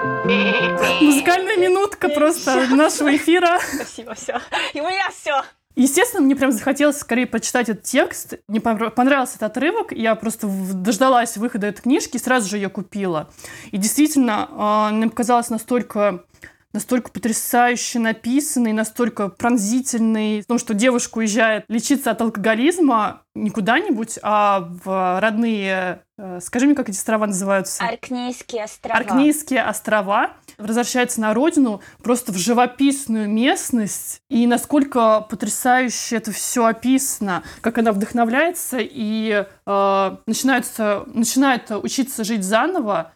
Музыкальная 1.01 1.55
минутка 1.55 2.09
просто 2.09 2.67
нашего 2.75 3.15
эфира. 3.15 3.59
Спасибо, 3.75 4.13
все. 4.13 4.41
И 4.73 4.81
у 4.81 4.89
меня 4.89 5.09
все. 5.09 5.41
Естественно, 5.75 6.23
мне 6.23 6.35
прям 6.35 6.51
захотелось 6.51 6.99
скорее 6.99 7.25
почитать 7.25 7.69
этот 7.69 7.83
текст. 7.83 8.35
Мне 8.47 8.59
понравился 8.59 9.35
этот 9.37 9.51
отрывок. 9.51 9.91
Я 9.91 10.15
просто 10.15 10.47
дождалась 10.47 11.37
выхода 11.37 11.67
этой 11.67 11.81
книжки 11.81 12.17
и 12.17 12.19
сразу 12.19 12.49
же 12.49 12.57
ее 12.57 12.69
купила. 12.69 13.29
И 13.71 13.77
действительно, 13.77 14.49
а, 14.51 14.91
мне 14.91 15.07
показалось 15.07 15.49
настолько 15.49 16.25
настолько 16.73 17.11
потрясающе 17.11 17.99
написанный, 17.99 18.73
настолько 18.73 19.29
пронзительный, 19.29 20.41
в 20.41 20.45
том, 20.45 20.57
что 20.57 20.73
девушка 20.73 21.19
уезжает 21.19 21.65
лечиться 21.67 22.11
от 22.11 22.21
алкоголизма 22.21 23.23
не 23.33 23.49
куда-нибудь, 23.49 24.19
а 24.23 24.67
в 24.83 25.19
родные, 25.21 26.03
э, 26.17 26.39
скажи 26.41 26.65
мне, 26.65 26.75
как 26.75 26.89
эти 26.89 26.97
острова 26.97 27.27
называются? 27.27 27.83
Аркнейские 27.83 28.65
острова. 28.65 28.97
Аркнейские 28.97 29.63
острова. 29.63 30.33
Возвращается 30.57 31.21
на 31.21 31.33
родину, 31.33 31.81
просто 32.03 32.31
в 32.31 32.37
живописную 32.37 33.29
местность, 33.29 34.21
и 34.29 34.45
насколько 34.47 35.21
потрясающе 35.21 36.17
это 36.17 36.31
все 36.31 36.65
описано, 36.65 37.43
как 37.61 37.77
она 37.77 37.93
вдохновляется 37.93 38.77
и 38.79 39.45
э, 39.65 40.17
начинается, 40.25 41.03
начинает 41.07 41.71
учиться 41.71 42.23
жить 42.23 42.43
заново, 42.43 43.13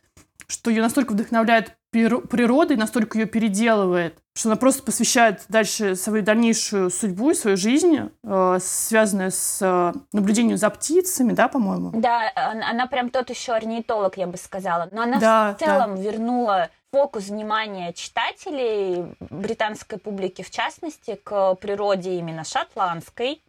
что 0.48 0.70
ее 0.70 0.82
настолько 0.82 1.12
вдохновляет 1.12 1.76
природой, 1.96 2.78
настолько 2.78 3.18
ее 3.18 3.26
переделывает, 3.26 4.18
что 4.36 4.50
она 4.50 4.56
просто 4.58 4.84
посвящает 4.84 5.46
дальше 5.48 5.96
свою 5.96 6.24
дальнейшую 6.24 6.90
судьбу 6.90 7.32
и 7.32 7.34
свою 7.34 7.58
жизнь, 7.58 8.10
э, 8.24 8.58
связанную 8.62 9.32
с 9.32 9.60
э, 9.62 9.94
наблюдением 10.12 10.58
за 10.58 10.70
птицами, 10.70 11.32
да, 11.32 11.48
по-моему? 11.48 11.92
Да, 11.94 12.32
она, 12.36 12.88
прям 12.88 13.10
тот 13.10 13.30
еще 13.30 13.54
орнитолог, 13.54 14.18
я 14.18 14.28
бы 14.28 14.38
сказала. 14.38 14.90
Но 14.92 15.04
она 15.04 15.20
да, 15.20 15.54
в 15.54 15.64
целом 15.64 15.96
да. 15.96 16.02
вернула 16.02 16.70
фокус 16.92 17.28
внимания 17.28 17.94
читателей, 17.94 19.16
британской 19.20 19.98
публики 19.98 20.42
в 20.42 20.52
частности, 20.52 21.20
к 21.24 21.56
природе 21.56 22.18
именно 22.18 22.44
шотландской, 22.44 23.42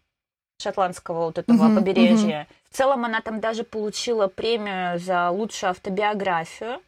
шотландского 0.60 1.26
вот 1.26 1.38
этого 1.38 1.68
uh-huh, 1.68 1.76
побережья. 1.76 2.46
Uh-huh. 2.48 2.70
В 2.70 2.76
целом 2.76 3.04
она 3.04 3.20
там 3.20 3.40
даже 3.40 3.64
получила 3.64 4.28
премию 4.28 4.98
за 4.98 5.30
лучшую 5.30 5.70
автобиографию 5.70 6.80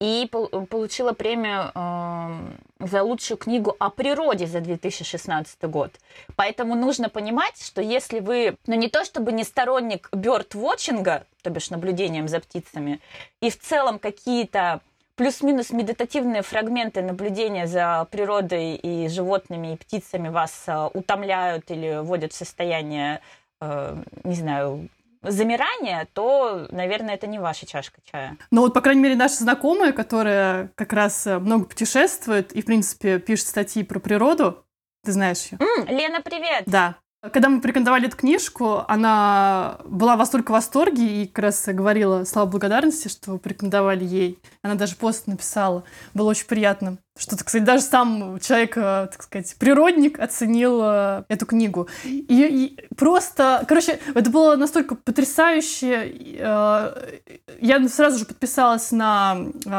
и 0.00 0.28
получила 0.30 1.12
премию 1.12 1.72
э, 1.74 2.86
за 2.86 3.02
лучшую 3.02 3.38
книгу 3.38 3.74
о 3.78 3.88
природе 3.88 4.46
за 4.46 4.60
2016 4.60 5.62
год. 5.64 5.92
Поэтому 6.36 6.74
нужно 6.74 7.08
понимать, 7.08 7.62
что 7.64 7.80
если 7.80 8.20
вы, 8.20 8.56
ну 8.66 8.74
не 8.74 8.88
то 8.88 9.04
чтобы 9.04 9.32
не 9.32 9.42
сторонник 9.44 10.08
бёрд-вотчинга, 10.12 11.24
то 11.42 11.50
бишь 11.50 11.70
наблюдением 11.70 12.28
за 12.28 12.40
птицами, 12.40 13.00
и 13.40 13.50
в 13.50 13.58
целом 13.58 13.98
какие-то 13.98 14.80
плюс-минус 15.14 15.70
медитативные 15.70 16.42
фрагменты 16.42 17.00
наблюдения 17.00 17.66
за 17.66 18.06
природой 18.10 18.74
и 18.74 19.08
животными 19.08 19.72
и 19.72 19.76
птицами 19.76 20.28
вас 20.28 20.64
э, 20.66 20.90
утомляют 20.92 21.70
или 21.70 22.02
вводят 22.02 22.34
в 22.34 22.36
состояние, 22.36 23.22
э, 23.62 23.96
не 24.24 24.34
знаю, 24.34 24.88
замирания, 25.30 26.08
то, 26.12 26.66
наверное, 26.70 27.14
это 27.14 27.26
не 27.26 27.38
ваша 27.38 27.66
чашка 27.66 28.00
чая. 28.10 28.36
Ну 28.50 28.62
вот, 28.62 28.74
по 28.74 28.80
крайней 28.80 29.02
мере, 29.02 29.16
наша 29.16 29.36
знакомая, 29.36 29.92
которая 29.92 30.70
как 30.74 30.92
раз 30.92 31.26
э, 31.26 31.38
много 31.38 31.66
путешествует 31.66 32.52
и, 32.52 32.62
в 32.62 32.66
принципе, 32.66 33.18
пишет 33.18 33.48
статьи 33.48 33.82
про 33.82 33.98
природу, 33.98 34.64
ты 35.04 35.12
знаешь 35.12 35.46
ее? 35.50 35.58
М, 35.60 35.86
Лена, 35.86 36.20
привет! 36.20 36.64
Да. 36.66 36.96
Когда 37.32 37.48
мы 37.48 37.60
порекомендовали 37.60 38.08
эту 38.08 38.16
книжку, 38.16 38.84
она 38.88 39.78
была 39.84 40.16
в 40.16 40.24
столько 40.24 40.50
восторге 40.50 41.22
и 41.22 41.26
как 41.26 41.44
раз 41.44 41.64
говорила 41.66 42.24
слава 42.24 42.46
благодарности, 42.46 43.08
что 43.08 43.38
порекомендовали 43.38 44.04
ей. 44.04 44.38
Она 44.62 44.74
даже 44.74 44.96
пост 44.96 45.26
написала. 45.26 45.84
Было 46.14 46.30
очень 46.30 46.46
приятно. 46.46 46.98
Что, 47.18 47.34
кстати, 47.36 47.62
даже 47.62 47.82
сам 47.82 48.38
человек, 48.40 48.76
э, 48.76 49.08
так 49.10 49.22
сказать, 49.22 49.56
природник 49.58 50.20
оценил 50.20 50.80
э, 50.82 51.24
эту 51.28 51.46
книгу. 51.46 51.88
И, 52.04 52.26
и 52.28 52.78
просто, 52.94 53.64
короче, 53.66 53.98
это 54.14 54.28
было 54.28 54.56
настолько 54.56 54.96
потрясающе. 54.96 56.12
э, 56.38 57.18
Я 57.62 57.88
сразу 57.88 58.18
же 58.18 58.26
подписалась 58.26 58.92
на 58.92 59.38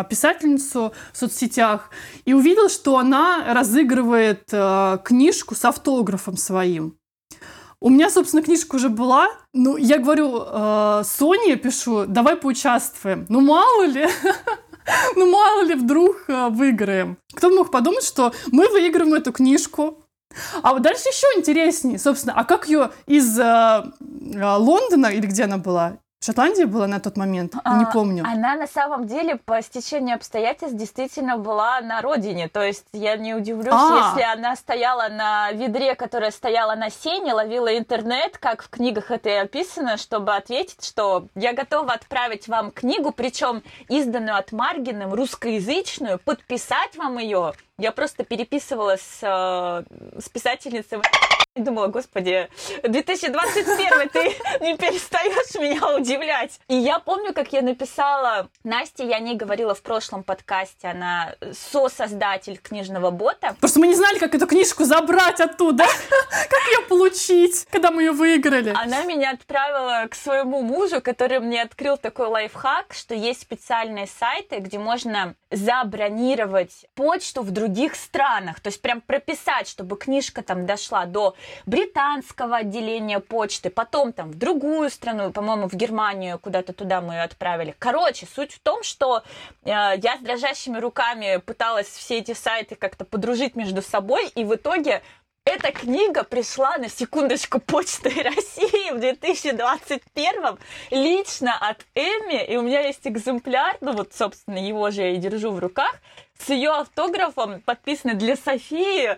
писательницу 0.10 0.94
в 1.13 1.18
соцсетях 1.18 1.92
и 2.25 2.34
увидела, 2.34 2.70
что 2.70 2.98
она 2.98 3.54
разыгрывает 3.54 4.51
книжку 5.04 5.54
с 5.54 5.63
автографом 5.63 6.38
своим. 6.38 6.97
У 7.88 7.89
меня, 7.89 8.10
собственно, 8.10 8.44
книжка 8.44 8.75
уже 8.75 8.89
была. 8.89 9.29
Ну, 9.53 9.77
я 9.77 9.98
говорю, 9.98 10.44
э, 10.46 11.03
Соне 11.06 11.56
пишу, 11.56 12.06
давай 12.06 12.36
поучаствуем. 12.36 13.25
Ну, 13.29 13.39
мало 13.39 13.86
ли, 13.86 14.06
ну, 15.15 15.32
мало 15.32 15.62
ли, 15.62 15.74
вдруг 15.74 16.25
э, 16.27 16.50
выиграем. 16.50 17.17
Кто 17.34 17.50
мог 17.50 17.72
подумать, 17.72 18.03
что 18.03 18.34
мы 18.51 18.67
выиграем 18.67 19.13
эту 19.13 19.32
книжку, 19.32 20.03
а 20.62 20.74
вот 20.74 20.82
дальше 20.82 21.03
еще 21.08 21.27
интереснее, 21.39 21.98
собственно, 21.98 22.34
а 22.34 22.44
как 22.44 22.67
ее 22.67 22.91
из 23.06 23.39
э, 23.39 23.44
э, 23.44 24.56
Лондона, 24.58 25.08
или 25.08 25.25
где 25.25 25.46
она 25.46 25.58
была? 25.58 26.00
В 26.20 26.26
Шотландии 26.26 26.64
была 26.64 26.88
на 26.88 27.00
тот 27.00 27.16
момент? 27.16 27.54
Я 27.64 27.78
не 27.78 27.86
А, 27.86 27.92
помню. 27.92 28.24
Она 28.26 28.56
на 28.56 28.66
самом 28.66 29.06
деле 29.06 29.36
по 29.36 29.62
стечению 29.62 30.16
обстоятельств 30.16 30.76
действительно 30.76 31.38
была 31.38 31.80
на 31.82 32.02
родине. 32.02 32.50
То 32.50 32.64
есть 32.64 32.88
я 32.92 33.16
не 33.18 33.36
удивлюсь, 33.36 33.68
А. 33.72 34.10
если 34.10 34.24
она 34.24 34.56
стояла 34.56 35.10
на 35.10 35.52
ведре, 35.52 35.94
которая 35.94 36.32
стояла 36.32 36.74
на 36.74 36.90
сене, 36.90 37.34
ловила 37.34 37.78
интернет, 37.78 38.40
как 38.40 38.64
в 38.64 38.70
книгах 38.70 39.12
это 39.12 39.30
и 39.30 39.34
описано, 39.34 39.98
чтобы 39.98 40.36
ответить, 40.36 40.84
что 40.84 41.28
я 41.36 41.54
готова 41.54 41.94
отправить 41.94 42.48
вам 42.48 42.72
книгу, 42.72 43.12
причем 43.12 43.62
изданную 43.88 44.38
от 44.38 44.52
Маргиным, 44.52 45.14
русскоязычную, 45.14 46.18
подписать 46.18 46.98
вам 46.98 47.20
ее. 47.20 47.54
Я 47.78 47.92
просто 47.92 48.24
переписывалась 48.24 49.20
э, 49.22 49.84
с 50.18 50.30
писательницей 50.30 50.98
и 51.58 51.62
думала, 51.62 51.88
господи, 51.88 52.48
2021 52.84 54.10
ты 54.10 54.24
не 54.62 54.78
перестаешь 54.78 55.56
меня 55.56 55.96
удивлять. 55.96 56.60
И 56.68 56.76
я 56.76 57.00
помню, 57.00 57.34
как 57.34 57.54
я 57.54 57.62
написала 57.62 58.50
Насте, 58.64 59.06
я 59.08 59.18
о 59.18 59.20
ней 59.20 59.36
говорила 59.36 59.74
в 59.74 59.82
прошлом 59.82 60.24
подкасте, 60.24 60.88
она 60.88 61.36
со-создатель 61.52 62.58
книжного 62.58 63.12
бота. 63.12 63.56
Просто 63.60 63.80
мы 63.80 63.88
не 63.88 63.96
знали, 63.96 64.20
как 64.20 64.36
эту 64.36 64.48
книжку 64.48 64.84
забрать 64.84 65.40
оттуда, 65.40 65.86
как 66.50 66.68
ее 66.72 66.86
получить, 66.88 67.68
когда 67.72 67.92
мы 67.92 68.04
ее 68.04 68.12
выиграли. 68.12 68.74
Она 68.76 69.04
меня 69.04 69.32
отправила 69.32 70.08
к 70.10 70.16
своему 70.16 70.62
мужу, 70.62 71.02
который 71.02 71.40
мне 71.40 71.62
открыл 71.62 71.98
такой 71.98 72.28
лайфхак, 72.28 72.94
что 72.94 73.16
есть 73.16 73.42
специальные 73.42 74.08
сайты, 74.08 74.58
где 74.58 74.78
можно 74.78 75.36
забронировать 75.52 76.86
почту 76.94 77.42
в 77.42 77.52
других 77.52 77.96
странах. 77.96 78.60
То 78.60 78.68
есть 78.68 78.82
прям 78.82 79.02
прописать, 79.02 79.68
чтобы 79.68 79.98
книжка 79.98 80.44
там 80.44 80.66
дошла 80.66 81.06
до 81.06 81.36
британского 81.66 82.58
отделения 82.58 83.20
почты, 83.20 83.70
потом 83.70 84.13
там 84.13 84.32
в 84.32 84.38
другую 84.38 84.89
страну, 84.89 85.32
по-моему, 85.32 85.68
в 85.70 85.74
Германию, 85.74 86.39
куда-то 86.39 86.74
туда 86.74 87.01
мы 87.01 87.16
ее 87.16 87.24
отправили. 87.24 87.75
Короче, 87.77 88.25
суть 88.25 88.54
в 88.54 88.60
том, 88.60 88.84
что 88.84 89.24
э, 89.64 89.70
я 89.70 90.18
с 90.18 90.22
дрожащими 90.22 90.77
руками 90.77 91.38
пыталась 91.38 91.88
все 91.88 92.20
эти 92.20 92.33
сайты 92.33 92.75
как-то 92.75 93.05
подружить 93.05 93.55
между 93.55 93.81
собой, 93.81 94.27
и 94.36 94.44
в 94.44 94.55
итоге 94.55 95.01
эта 95.48 95.72
книга 95.72 96.25
пришла 96.25 96.77
на 96.77 96.90
секундочку 96.90 97.60
почты 97.60 98.10
России 98.22 98.92
в 98.92 99.00
2021 99.00 100.57
лично 100.92 101.57
от 101.57 101.86
Эми, 101.96 102.46
и 102.46 102.57
у 102.57 102.64
меня 102.64 102.81
есть 102.81 103.07
экземпляр, 103.07 103.77
ну 103.79 103.94
вот, 103.94 104.14
собственно, 104.14 104.57
его 104.57 104.92
же 104.92 105.03
я 105.03 105.12
и 105.12 105.18
держу 105.18 105.51
в 105.51 105.60
руках, 105.60 105.96
с 106.38 106.50
ее 106.50 106.72
автографом, 106.72 107.62
подписанный 107.62 108.16
для 108.16 108.36
Софии. 108.36 109.18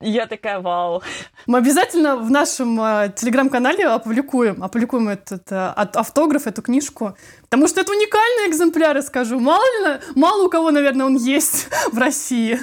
Я 0.00 0.26
такая, 0.26 0.60
вау. 0.60 1.02
Мы 1.46 1.58
обязательно 1.58 2.16
в 2.16 2.30
нашем 2.30 2.80
э, 2.80 3.12
телеграм-канале 3.16 3.86
опубликуем, 3.86 4.62
опубликуем 4.62 5.08
этот 5.08 5.50
э, 5.50 5.56
автограф, 5.56 6.46
эту 6.46 6.62
книжку. 6.62 7.16
Потому 7.42 7.66
что 7.66 7.80
это 7.80 7.90
уникальный 7.90 8.48
экземпляр, 8.48 8.96
я 8.96 9.02
скажу. 9.02 9.40
Мало 9.40 9.64
ли, 9.82 10.00
мало 10.14 10.46
у 10.46 10.48
кого, 10.50 10.70
наверное, 10.70 11.06
он 11.06 11.16
есть 11.16 11.68
в 11.92 11.98
России. 11.98 12.60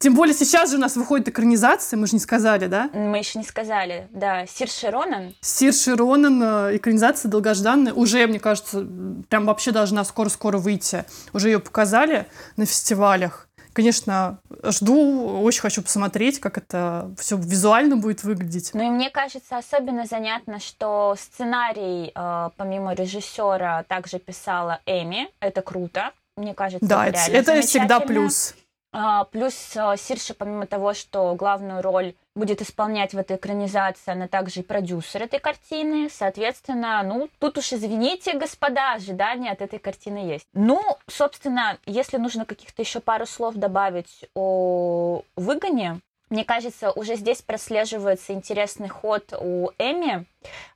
Тем 0.00 0.14
более 0.14 0.34
сейчас 0.34 0.70
же 0.70 0.76
у 0.76 0.80
нас 0.80 0.94
выходит 0.94 1.28
экранизация, 1.28 1.96
мы 1.96 2.06
же 2.06 2.14
не 2.14 2.20
сказали, 2.20 2.66
да? 2.66 2.88
Мы 2.92 3.18
еще 3.18 3.40
не 3.40 3.44
сказали, 3.44 4.06
да, 4.12 4.46
Сирши 4.46 4.90
Ронан. 4.90 5.34
Сирши 5.40 5.96
Ронан, 5.96 6.40
э, 6.40 6.76
экранизация 6.76 7.28
долгожданная, 7.28 7.92
уже, 7.92 8.26
мне 8.28 8.38
кажется, 8.38 8.86
прям 9.28 9.46
вообще 9.46 9.72
должна 9.72 10.04
скоро-скоро 10.04 10.58
выйти. 10.58 11.04
Уже 11.32 11.48
ее 11.48 11.58
показали 11.58 12.26
на 12.56 12.64
фестивалях. 12.64 13.47
Конечно, 13.78 14.40
жду, 14.64 15.40
очень 15.40 15.60
хочу 15.60 15.82
посмотреть, 15.82 16.40
как 16.40 16.58
это 16.58 17.14
все 17.16 17.36
визуально 17.36 17.96
будет 17.96 18.24
выглядеть. 18.24 18.72
Ну 18.74 18.82
и 18.82 18.90
мне 18.90 19.08
кажется 19.08 19.56
особенно 19.56 20.04
занятно, 20.04 20.58
что 20.58 21.14
сценарий, 21.16 22.10
э, 22.12 22.50
помимо 22.56 22.94
режиссера, 22.94 23.84
также 23.84 24.18
писала 24.18 24.80
Эми. 24.84 25.28
Это 25.38 25.62
круто. 25.62 26.10
Мне 26.36 26.54
кажется, 26.54 26.84
Да, 26.88 27.06
это, 27.06 27.20
это, 27.30 27.60
всегда 27.60 28.00
плюс. 28.00 28.56
А, 28.90 29.24
Плюс 29.24 29.76
э, 29.76 29.96
Сирша, 29.96 30.34
помимо 30.34 30.66
того, 30.66 30.94
что 30.94 31.34
главную 31.34 31.82
роль 31.82 32.14
будет 32.34 32.62
исполнять 32.62 33.12
в 33.12 33.18
этой 33.18 33.36
экранизации, 33.36 34.12
она 34.12 34.28
также 34.28 34.60
и 34.60 34.62
продюсер 34.62 35.22
этой 35.22 35.40
картины. 35.40 36.08
Соответственно, 36.10 37.02
ну, 37.02 37.28
тут 37.38 37.58
уж 37.58 37.72
извините, 37.72 38.32
господа, 38.34 38.94
ожидания 38.94 39.50
от 39.50 39.60
этой 39.60 39.78
картины 39.78 40.18
есть. 40.18 40.46
Ну, 40.54 40.80
собственно, 41.06 41.78
если 41.84 42.16
нужно 42.16 42.46
каких-то 42.46 42.80
еще 42.80 43.00
пару 43.00 43.26
слов 43.26 43.56
добавить 43.56 44.24
о 44.34 45.22
выгоне, 45.36 46.00
мне 46.30 46.44
кажется, 46.44 46.90
уже 46.90 47.16
здесь 47.16 47.42
прослеживается 47.42 48.32
интересный 48.32 48.88
ход 48.88 49.32
у 49.38 49.70
Эми. 49.78 50.26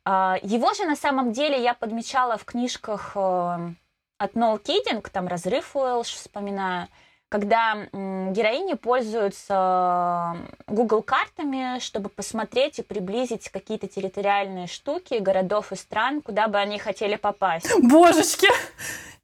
А, 0.05 0.38
Его 0.42 0.72
же 0.75 0.85
на 0.85 0.96
самом 0.96 1.33
деле 1.33 1.62
я 1.62 1.75
подмечала 1.75 2.37
в 2.38 2.44
книжках 2.44 3.12
э, 3.14 3.59
от 4.18 4.35
Ноу 4.35 4.59
Кидинг, 4.59 5.09
там 5.11 5.29
«Разрыв 5.29 5.77
Уэлш» 5.77 6.09
вспоминаю, 6.09 6.88
когда 7.33 7.88
героини 7.95 8.75
пользуются 8.75 10.37
Google 10.66 11.03
картами, 11.03 11.79
чтобы 11.79 12.11
посмотреть 12.11 12.79
и 12.79 12.83
приблизить 12.83 13.49
какие-то 13.49 13.88
территориальные 13.88 14.66
штуки 14.66 15.14
городов 15.14 15.73
и 15.73 15.77
стран, 15.77 16.21
куда 16.21 16.47
бы 16.47 16.59
они 16.59 16.79
хотели 16.79 17.16
попасть. 17.16 17.66
Божечки! 17.83 18.49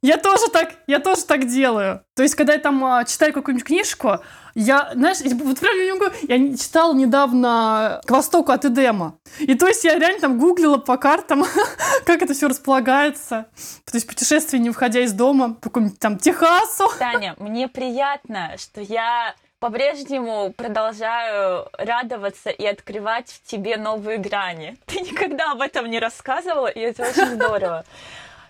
Я 0.01 0.17
тоже 0.17 0.47
так, 0.51 0.75
я 0.87 0.99
тоже 0.99 1.23
так 1.25 1.45
делаю. 1.45 2.03
То 2.15 2.23
есть, 2.23 2.35
когда 2.35 2.53
я 2.53 2.59
там 2.59 2.83
а, 2.85 3.03
читаю 3.03 3.33
какую-нибудь 3.33 3.67
книжку, 3.67 4.19
я, 4.55 4.91
знаешь, 4.93 5.17
вот 5.21 5.59
прям 5.59 5.77
не 5.77 5.93
могу, 5.93 6.05
я 6.21 6.57
читала 6.57 6.93
недавно 6.93 8.01
«К 8.05 8.11
востоку 8.11 8.51
от 8.53 8.63
Эдема». 8.63 9.17
И 9.39 9.55
то 9.55 9.67
есть 9.67 9.83
я 9.83 9.99
реально 9.99 10.21
там 10.21 10.39
гуглила 10.39 10.77
по 10.77 10.97
картам, 10.97 11.45
как 12.05 12.21
это 12.21 12.33
все 12.33 12.47
располагается. 12.47 13.47
То 13.85 13.95
есть 13.95 14.07
путешествие, 14.07 14.61
не 14.61 14.69
выходя 14.69 15.01
из 15.01 15.11
дома, 15.11 15.55
по 15.55 15.69
какому-нибудь 15.69 15.99
там 15.99 16.17
Техасу. 16.17 16.89
Таня, 16.99 17.35
мне 17.37 17.67
приятно, 17.67 18.55
что 18.57 18.79
я 18.79 19.35
по-прежнему 19.59 20.53
продолжаю 20.55 21.67
радоваться 21.77 22.49
и 22.49 22.65
открывать 22.65 23.29
в 23.29 23.49
тебе 23.49 23.75
новые 23.75 24.17
грани. 24.17 24.77
Ты 24.85 25.01
никогда 25.01 25.51
об 25.51 25.61
этом 25.61 25.89
не 25.89 25.99
рассказывала, 25.99 26.67
и 26.67 26.79
это 26.79 27.03
очень 27.03 27.25
здорово. 27.35 27.83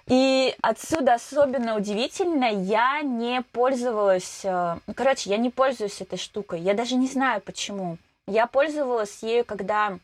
И 0.09 0.55
отсюда 0.63 1.13
особенно 1.13 1.75
удивительно, 1.77 2.45
я 2.45 3.01
не 3.01 3.43
пользовалась... 3.51 4.41
э, 4.43 4.77
Короче, 4.95 5.29
я 5.29 5.37
не 5.37 5.51
пользуюсь 5.51 6.01
этой 6.01 6.17
штукой. 6.17 6.61
Я 6.61 6.73
даже 6.73 6.95
не 6.95 7.07
знаю, 7.07 7.41
почему. 7.41 7.97
Я 8.25 8.47
пользовалась 8.47 9.21
ею, 9.21 9.45
когда, 9.45 9.99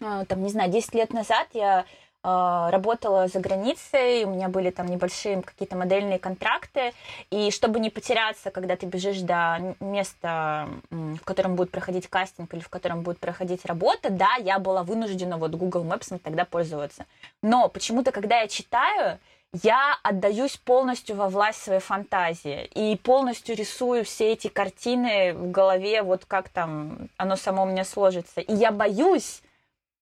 э, 0.00 0.24
там, 0.28 0.42
не 0.42 0.48
знаю, 0.48 0.70
10 0.70 0.94
лет 0.94 1.12
назад 1.12 1.46
я 1.52 1.84
работала 2.24 3.28
за 3.28 3.38
границей, 3.38 4.24
у 4.24 4.30
меня 4.30 4.48
были 4.48 4.70
там 4.70 4.86
небольшие 4.86 5.42
какие-то 5.42 5.76
модельные 5.76 6.18
контракты, 6.18 6.94
и 7.30 7.50
чтобы 7.50 7.80
не 7.80 7.90
потеряться, 7.90 8.50
когда 8.50 8.76
ты 8.76 8.86
бежишь 8.86 9.20
до 9.20 9.76
места, 9.78 10.68
в 10.90 11.20
котором 11.24 11.54
будет 11.54 11.70
проходить 11.70 12.08
кастинг 12.08 12.54
или 12.54 12.60
в 12.60 12.70
котором 12.70 13.02
будет 13.02 13.18
проходить 13.18 13.66
работа, 13.66 14.08
да, 14.08 14.36
я 14.38 14.58
была 14.58 14.82
вынуждена 14.82 15.36
вот 15.36 15.54
Google 15.54 15.84
Maps 15.84 16.18
тогда 16.18 16.46
пользоваться. 16.46 17.04
Но 17.42 17.68
почему-то, 17.68 18.10
когда 18.10 18.40
я 18.40 18.48
читаю, 18.48 19.18
я 19.62 19.98
отдаюсь 20.02 20.56
полностью 20.56 21.16
во 21.16 21.28
власть 21.28 21.62
своей 21.62 21.80
фантазии 21.80 22.64
и 22.74 22.96
полностью 22.96 23.54
рисую 23.54 24.04
все 24.04 24.32
эти 24.32 24.48
картины 24.48 25.34
в 25.34 25.50
голове, 25.50 26.02
вот 26.02 26.24
как 26.24 26.48
там 26.48 27.08
оно 27.18 27.36
само 27.36 27.64
у 27.64 27.66
меня 27.66 27.84
сложится. 27.84 28.40
И 28.40 28.54
я 28.54 28.72
боюсь 28.72 29.42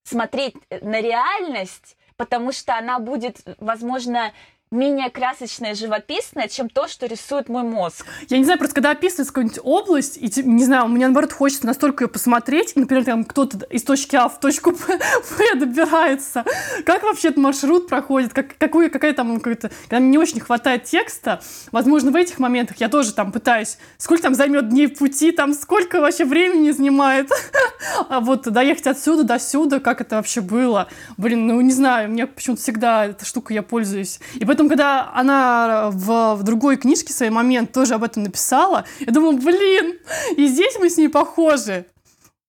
смотреть 0.05 0.55
на 0.71 1.01
реальность, 1.01 1.97
потому 2.17 2.53
что 2.53 2.77
она 2.77 2.99
будет, 2.99 3.41
возможно, 3.59 4.33
менее 4.73 5.11
красочное, 5.11 5.75
живописное, 5.75 6.49
чем 6.49 6.69
то, 6.69 6.89
что 6.89 7.07
рисует 7.07 7.49
мой 7.49 7.63
мозг. 7.63 8.05
Я 8.29 8.39
не 8.39 8.45
знаю, 8.45 8.59
просто 8.59 8.75
когда 8.75 8.91
описывается 8.91 9.33
какую-нибудь 9.33 9.61
область, 9.63 10.17
и, 10.17 10.43
не 10.43 10.65
знаю, 10.65 10.87
у 10.87 10.89
меня, 10.89 11.07
наоборот, 11.07 11.33
хочется 11.33 11.67
настолько 11.67 12.05
ее 12.05 12.09
посмотреть, 12.09 12.75
например, 12.75 13.05
там 13.05 13.25
кто-то 13.25 13.65
из 13.67 13.83
точки 13.83 14.17
А 14.17 14.29
в 14.29 14.41
точку 14.41 14.73
Б 15.39 15.55
добирается, 15.55 16.45
как 16.85 17.03
вообще 17.03 17.29
этот 17.29 17.39
маршрут 17.39 17.89
проходит, 17.89 18.33
как, 18.33 18.57
какую, 18.57 18.91
какая 18.91 19.13
там 19.13 19.39
какая-то... 19.41 19.71
Когда 19.83 20.01
мне 20.01 20.11
не 20.11 20.19
очень 20.19 20.41
хватает 20.41 20.85
текста, 20.85 21.41
возможно, 21.71 22.11
в 22.11 22.17
этих 22.17 22.39
моментах 22.39 22.79
я 22.79 22.89
тоже 22.89 23.13
там 23.13 23.33
пытаюсь, 23.33 23.79
сколько 23.99 24.23
там 24.23 24.35
займет 24.35 24.69
дней 24.69 24.89
пути, 24.89 25.33
там 25.33 25.55
сколько 25.55 26.01
вообще 26.01 26.25
времени 26.25 26.71
занимает, 26.71 27.31
а 28.09 28.21
вот 28.21 28.43
доехать 28.43 28.87
отсюда 28.87 29.25
до 29.25 29.39
сюда, 29.39 29.81
как 29.81 30.01
это 30.01 30.17
вообще 30.17 30.41
было. 30.41 30.89
Блин, 31.17 31.47
ну 31.47 31.61
не 31.61 31.73
знаю, 31.73 32.11
мне 32.11 32.27
почему-то 32.27 32.63
всегда 32.63 33.07
эта 33.07 33.25
штука 33.25 33.55
я 33.55 33.63
пользуюсь. 33.63 34.21
И 34.35 34.45
поэтому 34.45 34.62
потом, 34.63 34.69
когда 34.69 35.11
она 35.15 35.91
в, 35.91 36.37
в 36.37 36.43
другой 36.43 36.77
книжке 36.77 37.13
свой 37.13 37.31
момент 37.31 37.73
тоже 37.73 37.95
об 37.95 38.05
этом 38.05 38.23
написала, 38.23 38.85
я 39.01 39.13
думала, 39.13 39.33
блин, 39.33 39.99
и 40.37 40.47
здесь 40.47 40.77
мы 40.79 40.89
с 40.89 40.97
ней 40.97 41.09
похожи. 41.09 41.87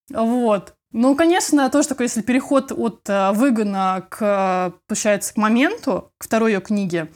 Вот. 0.09 0.73
Ну, 0.91 1.15
конечно, 1.15 1.69
тоже 1.69 1.87
такой, 1.87 2.05
если 2.05 2.21
переход 2.21 2.71
от 2.71 3.09
э, 3.09 3.31
выгона 3.31 4.05
к, 4.09 4.73
получается, 4.87 5.33
к 5.33 5.37
моменту, 5.37 6.11
к 6.19 6.25
второй 6.25 6.53
ее 6.53 6.61
книге, 6.61 7.07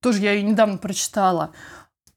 тоже 0.00 0.22
я 0.22 0.32
ее 0.32 0.42
недавно 0.42 0.78
прочитала, 0.78 1.50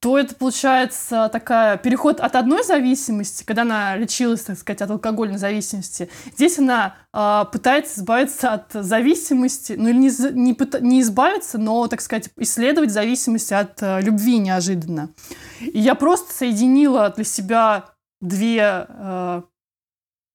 то 0.01 0.17
это 0.17 0.33
получается 0.33 1.29
такая 1.31 1.77
переход 1.77 2.19
от 2.21 2.35
одной 2.35 2.63
зависимости, 2.63 3.43
когда 3.43 3.61
она 3.61 3.95
лечилась, 3.95 4.41
так 4.41 4.57
сказать, 4.57 4.81
от 4.81 4.89
алкогольной 4.89 5.37
зависимости. 5.37 6.09
Здесь 6.33 6.57
она 6.57 6.95
э, 7.13 7.45
пытается 7.51 7.99
избавиться 7.99 8.53
от 8.53 8.71
зависимости, 8.73 9.73
ну 9.77 9.89
или 9.89 9.97
не, 9.97 10.09
не, 10.33 10.81
не 10.81 11.01
избавиться, 11.01 11.59
но, 11.59 11.87
так 11.87 12.01
сказать, 12.01 12.31
исследовать 12.37 12.89
зависимость 12.89 13.51
от 13.51 13.83
э, 13.83 14.01
любви 14.01 14.39
неожиданно. 14.39 15.11
И 15.59 15.79
я 15.79 15.93
просто 15.93 16.33
соединила 16.33 17.11
для 17.11 17.23
себя 17.23 17.85
две, 18.21 18.87
э, 18.89 19.41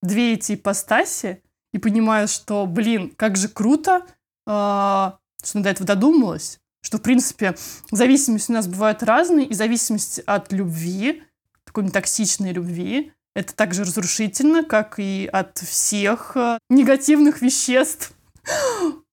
две 0.00 0.34
эти 0.34 0.54
ипостаси 0.54 1.42
и 1.72 1.78
понимаю, 1.78 2.28
что, 2.28 2.66
блин, 2.66 3.12
как 3.16 3.36
же 3.36 3.48
круто, 3.48 4.02
э, 4.46 4.46
что 4.46 5.18
она 5.54 5.64
до 5.64 5.70
этого 5.70 5.88
додумалась 5.88 6.60
что, 6.86 6.98
в 6.98 7.02
принципе, 7.02 7.56
зависимость 7.90 8.48
у 8.48 8.52
нас 8.52 8.68
бывает 8.68 9.02
разные, 9.02 9.44
и 9.44 9.54
зависимость 9.54 10.20
от 10.20 10.52
любви, 10.52 11.24
такой 11.64 11.90
токсичной 11.90 12.52
любви, 12.52 13.12
это 13.34 13.56
также 13.56 13.82
разрушительно, 13.82 14.62
как 14.62 15.00
и 15.00 15.28
от 15.32 15.58
всех 15.58 16.36
э, 16.36 16.58
негативных 16.70 17.42
веществ. 17.42 18.12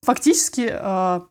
Фактически 0.04 0.70
э, 0.72 1.22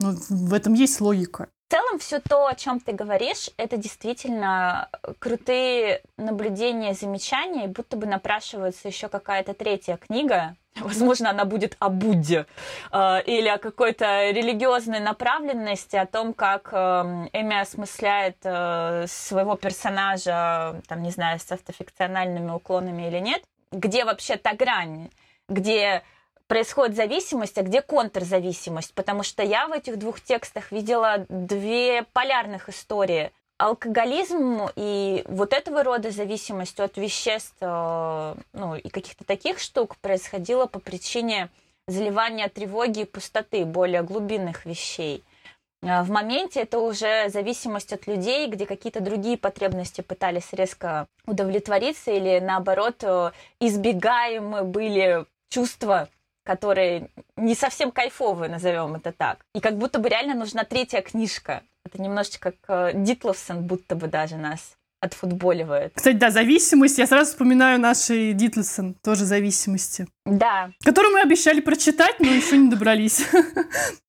ну, 0.00 0.16
в 0.28 0.52
этом 0.52 0.74
есть 0.74 1.00
логика. 1.00 1.48
В 1.66 1.72
целом, 1.72 1.98
все 1.98 2.20
то, 2.20 2.46
о 2.46 2.54
чем 2.54 2.78
ты 2.78 2.92
говоришь, 2.92 3.48
это 3.56 3.78
действительно 3.78 4.90
крутые 5.18 6.02
наблюдения, 6.18 6.92
замечания, 6.92 7.68
будто 7.68 7.96
бы 7.96 8.04
напрашивается 8.04 8.86
еще 8.86 9.08
какая-то 9.08 9.54
третья 9.54 9.96
книга. 9.96 10.58
Возможно, 10.80 11.30
она 11.30 11.44
будет 11.44 11.76
о 11.78 11.88
Будде 11.88 12.46
э, 12.92 13.22
или 13.24 13.48
о 13.48 13.58
какой-то 13.58 14.30
религиозной 14.30 15.00
направленности, 15.00 15.96
о 15.96 16.06
том, 16.06 16.34
как 16.34 16.68
э, 16.72 16.76
Эми 17.32 17.58
осмысляет 17.58 18.36
э, 18.44 19.06
своего 19.08 19.56
персонажа, 19.56 20.82
там, 20.86 21.02
не 21.02 21.10
знаю, 21.10 21.38
с 21.38 21.50
автофикциональными 21.50 22.50
уклонами 22.50 23.08
или 23.08 23.18
нет. 23.18 23.42
Где 23.72 24.04
вообще 24.04 24.36
та 24.36 24.54
грань, 24.54 25.10
где 25.48 26.02
происходит 26.46 26.94
зависимость, 26.94 27.58
а 27.58 27.62
где 27.62 27.80
контрзависимость, 27.80 28.94
потому 28.94 29.22
что 29.22 29.42
я 29.42 29.66
в 29.68 29.72
этих 29.72 29.98
двух 29.98 30.20
текстах 30.20 30.72
видела 30.72 31.24
две 31.28 32.02
полярных 32.12 32.68
истории. 32.68 33.32
Алкоголизм 33.58 34.68
и 34.76 35.24
вот 35.26 35.54
этого 35.54 35.82
рода 35.82 36.10
зависимость 36.10 36.78
от 36.78 36.98
веществ 36.98 37.56
э, 37.60 38.34
ну, 38.52 38.74
и 38.76 38.88
каких-то 38.90 39.24
таких 39.24 39.58
штук 39.60 39.96
происходило 39.96 40.66
по 40.66 40.78
причине 40.78 41.48
заливания 41.88 42.48
тревоги 42.48 43.00
и 43.00 43.04
пустоты, 43.06 43.64
более 43.64 44.02
глубинных 44.02 44.66
вещей. 44.66 45.24
Э, 45.82 46.02
в 46.02 46.10
моменте 46.10 46.60
это 46.60 46.80
уже 46.80 47.30
зависимость 47.30 47.94
от 47.94 48.06
людей, 48.06 48.46
где 48.46 48.66
какие-то 48.66 49.00
другие 49.00 49.38
потребности 49.38 50.02
пытались 50.02 50.52
резко 50.52 51.06
удовлетвориться 51.26 52.10
или 52.10 52.40
наоборот 52.40 52.96
э, 53.04 53.30
избегаемы 53.60 54.64
были 54.64 55.24
чувства 55.48 56.10
которые 56.46 57.10
не 57.36 57.56
совсем 57.56 57.90
кайфовые, 57.90 58.48
назовем 58.48 58.94
это 58.94 59.12
так. 59.12 59.44
И 59.52 59.60
как 59.60 59.76
будто 59.76 59.98
бы 59.98 60.08
реально 60.08 60.34
нужна 60.34 60.62
третья 60.62 61.02
книжка. 61.02 61.64
Это 61.86 62.02
немножечко 62.02 62.52
как 62.52 62.56
э, 62.68 62.92
Дитловсон 62.94 63.62
будто 63.62 63.94
бы 63.94 64.08
даже 64.08 64.36
нас 64.36 64.76
отфутболивает. 65.00 65.92
Кстати, 65.94 66.16
да, 66.16 66.30
зависимость. 66.30 66.98
Я 66.98 67.06
сразу 67.06 67.30
вспоминаю 67.30 67.78
наши 67.78 68.32
Дитлсон, 68.32 68.94
тоже 68.94 69.24
зависимости. 69.24 70.08
Да. 70.24 70.72
Которую 70.82 71.12
мы 71.12 71.20
обещали 71.20 71.60
прочитать, 71.60 72.18
но 72.18 72.26
еще 72.26 72.56
не 72.56 72.68
добрались. 72.68 73.24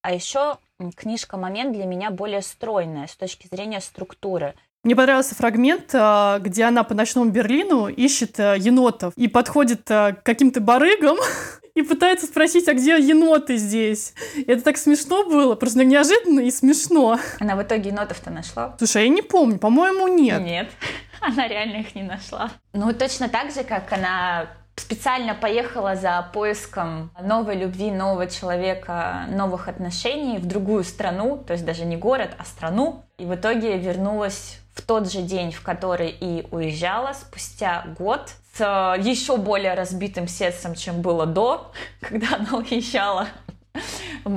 А 0.01 0.13
еще 0.13 0.57
книжка 0.95 1.37
«Момент» 1.37 1.73
для 1.73 1.85
меня 1.85 2.09
более 2.09 2.41
стройная 2.41 3.07
с 3.07 3.15
точки 3.15 3.47
зрения 3.47 3.81
структуры. 3.81 4.55
Мне 4.83 4.95
понравился 4.95 5.35
фрагмент, 5.35 5.89
а, 5.93 6.39
где 6.39 6.63
она 6.63 6.83
по 6.83 6.93
ночному 6.93 7.29
Берлину 7.29 7.87
ищет 7.87 8.39
э, 8.39 8.55
енотов 8.57 9.13
и 9.17 9.27
подходит 9.27 9.89
э, 9.89 10.13
к 10.13 10.23
каким-то 10.23 10.61
барыгам 10.61 11.17
и 11.75 11.81
пытается 11.81 12.25
спросить, 12.27 12.67
а 12.69 12.73
где 12.73 12.91
еноты 12.97 13.57
здесь? 13.57 14.13
Это 14.47 14.61
так 14.61 14.77
смешно 14.77 15.25
было, 15.25 15.55
просто 15.55 15.83
неожиданно 15.83 16.41
и 16.41 16.51
смешно. 16.51 17.19
Она 17.39 17.55
в 17.55 17.63
итоге 17.63 17.89
енотов-то 17.89 18.29
нашла? 18.29 18.75
Слушай, 18.77 19.03
я 19.03 19.09
не 19.09 19.21
помню, 19.21 19.57
по-моему, 19.57 20.07
нет. 20.07 20.41
Нет, 20.41 20.69
она 21.21 21.47
реально 21.47 21.77
их 21.77 21.93
не 21.95 22.03
нашла. 22.03 22.51
Ну, 22.73 22.93
точно 22.93 23.29
так 23.29 23.51
же, 23.51 23.63
как 23.63 23.91
она 23.91 24.47
специально 24.79 25.33
поехала 25.33 25.95
за 25.95 26.29
поиском 26.33 27.11
новой 27.21 27.55
любви, 27.55 27.91
нового 27.91 28.27
человека, 28.27 29.25
новых 29.29 29.67
отношений 29.67 30.37
в 30.37 30.45
другую 30.45 30.83
страну, 30.83 31.43
то 31.45 31.53
есть 31.53 31.65
даже 31.65 31.83
не 31.85 31.97
город, 31.97 32.31
а 32.37 32.45
страну, 32.45 33.03
и 33.17 33.25
в 33.25 33.35
итоге 33.35 33.77
вернулась 33.77 34.59
в 34.75 34.81
тот 34.83 35.11
же 35.11 35.21
день, 35.21 35.51
в 35.51 35.63
который 35.63 36.09
и 36.09 36.47
уезжала, 36.51 37.13
спустя 37.13 37.85
год, 37.97 38.29
с 38.53 38.61
э, 38.61 39.01
еще 39.01 39.37
более 39.37 39.73
разбитым 39.73 40.27
сердцем, 40.27 40.75
чем 40.75 41.01
было 41.01 41.25
до, 41.25 41.71
когда 41.99 42.35
она 42.35 42.57
уезжала. 42.59 43.27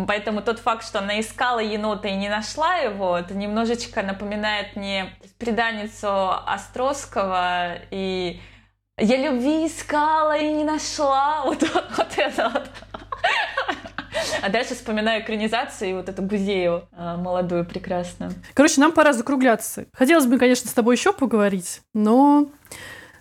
Поэтому 0.06 0.42
тот 0.42 0.58
факт, 0.58 0.84
что 0.84 0.98
она 0.98 1.20
искала 1.20 1.60
енота 1.60 2.08
и 2.08 2.16
не 2.16 2.28
нашла 2.28 2.76
его, 2.76 3.16
это 3.16 3.34
немножечко 3.34 4.02
напоминает 4.02 4.76
мне 4.76 5.14
преданницу 5.40 6.30
Островского 6.46 7.76
и 7.90 8.40
«Я 9.00 9.16
любви 9.16 9.66
искала 9.66 10.36
и 10.36 10.52
не 10.52 10.64
нашла». 10.64 11.42
Вот, 11.44 11.62
вот, 11.62 12.08
это 12.16 12.50
вот. 12.50 12.70
А 14.42 14.48
дальше 14.48 14.74
вспоминаю 14.74 15.22
экранизацию 15.22 15.90
и 15.90 15.92
вот 15.94 16.08
эту 16.08 16.22
Гузею 16.22 16.88
а, 16.92 17.16
молодую, 17.16 17.64
прекрасную. 17.64 18.32
Короче, 18.54 18.80
нам 18.80 18.92
пора 18.92 19.12
закругляться. 19.12 19.86
Хотелось 19.92 20.26
бы, 20.26 20.38
конечно, 20.38 20.68
с 20.68 20.74
тобой 20.74 20.96
еще 20.96 21.12
поговорить, 21.12 21.82
но 21.94 22.48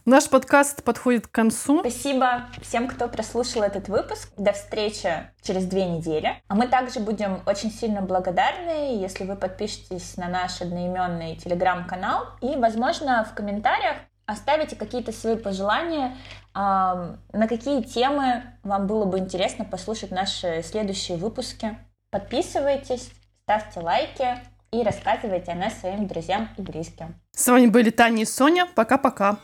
Наш 0.10 0.28
подкаст 0.28 0.84
подходит 0.84 1.28
к 1.28 1.32
концу. 1.32 1.82
Спасибо 1.82 2.48
всем, 2.63 2.88
кто 2.88 3.08
прослушал 3.08 3.62
этот 3.62 3.89
выпуск. 3.89 4.30
До 4.38 4.54
встречи 4.54 5.12
через 5.44 5.65
две 5.65 5.86
недели. 5.86 6.42
А 6.48 6.56
мы 6.56 6.68
также 6.68 7.00
будем 7.00 7.44
очень 7.46 7.72
сильно 7.72 8.02
благодарны, 8.02 9.00
если 9.00 9.24
вы 9.24 9.36
подпишетесь 9.36 10.18
на 10.18 10.28
наш 10.28 10.62
одноименный 10.62 11.36
телеграм-канал 11.36 12.26
и, 12.42 12.56
возможно, 12.56 13.24
в 13.30 13.36
комментариях 13.36 13.98
оставите 14.30 14.76
какие-то 14.76 15.12
свои 15.12 15.36
пожелания, 15.36 16.15
на 16.54 17.48
какие 17.48 17.82
темы 17.82 18.44
вам 18.63 18.88
было 18.88 19.06
бы 19.06 19.20
интересно 19.20 19.65
послушать 19.65 20.12
наши 20.12 20.63
следующие 20.63 21.18
выпуски. 21.18 21.78
Подписывайтесь, 22.12 23.12
ставьте 23.44 23.80
лайки 23.80 24.38
и 24.72 24.84
рассказывайте 24.84 25.52
о 25.52 25.56
нас 25.56 25.80
своим 25.80 26.08
друзьям 26.08 26.50
и 26.58 26.62
близким. 26.62 27.15
С 27.36 27.48
вами 27.48 27.68
были 27.68 27.89
Таня 27.89 28.24
и 28.24 28.26
Соня. 28.26 28.68
Пока-пока. 28.76 29.38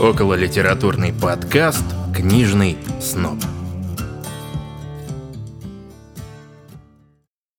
Около 0.00 0.34
литературный 0.34 1.12
подкаст 1.12 1.84
«Книжный 2.14 2.76
сноб». 3.00 3.38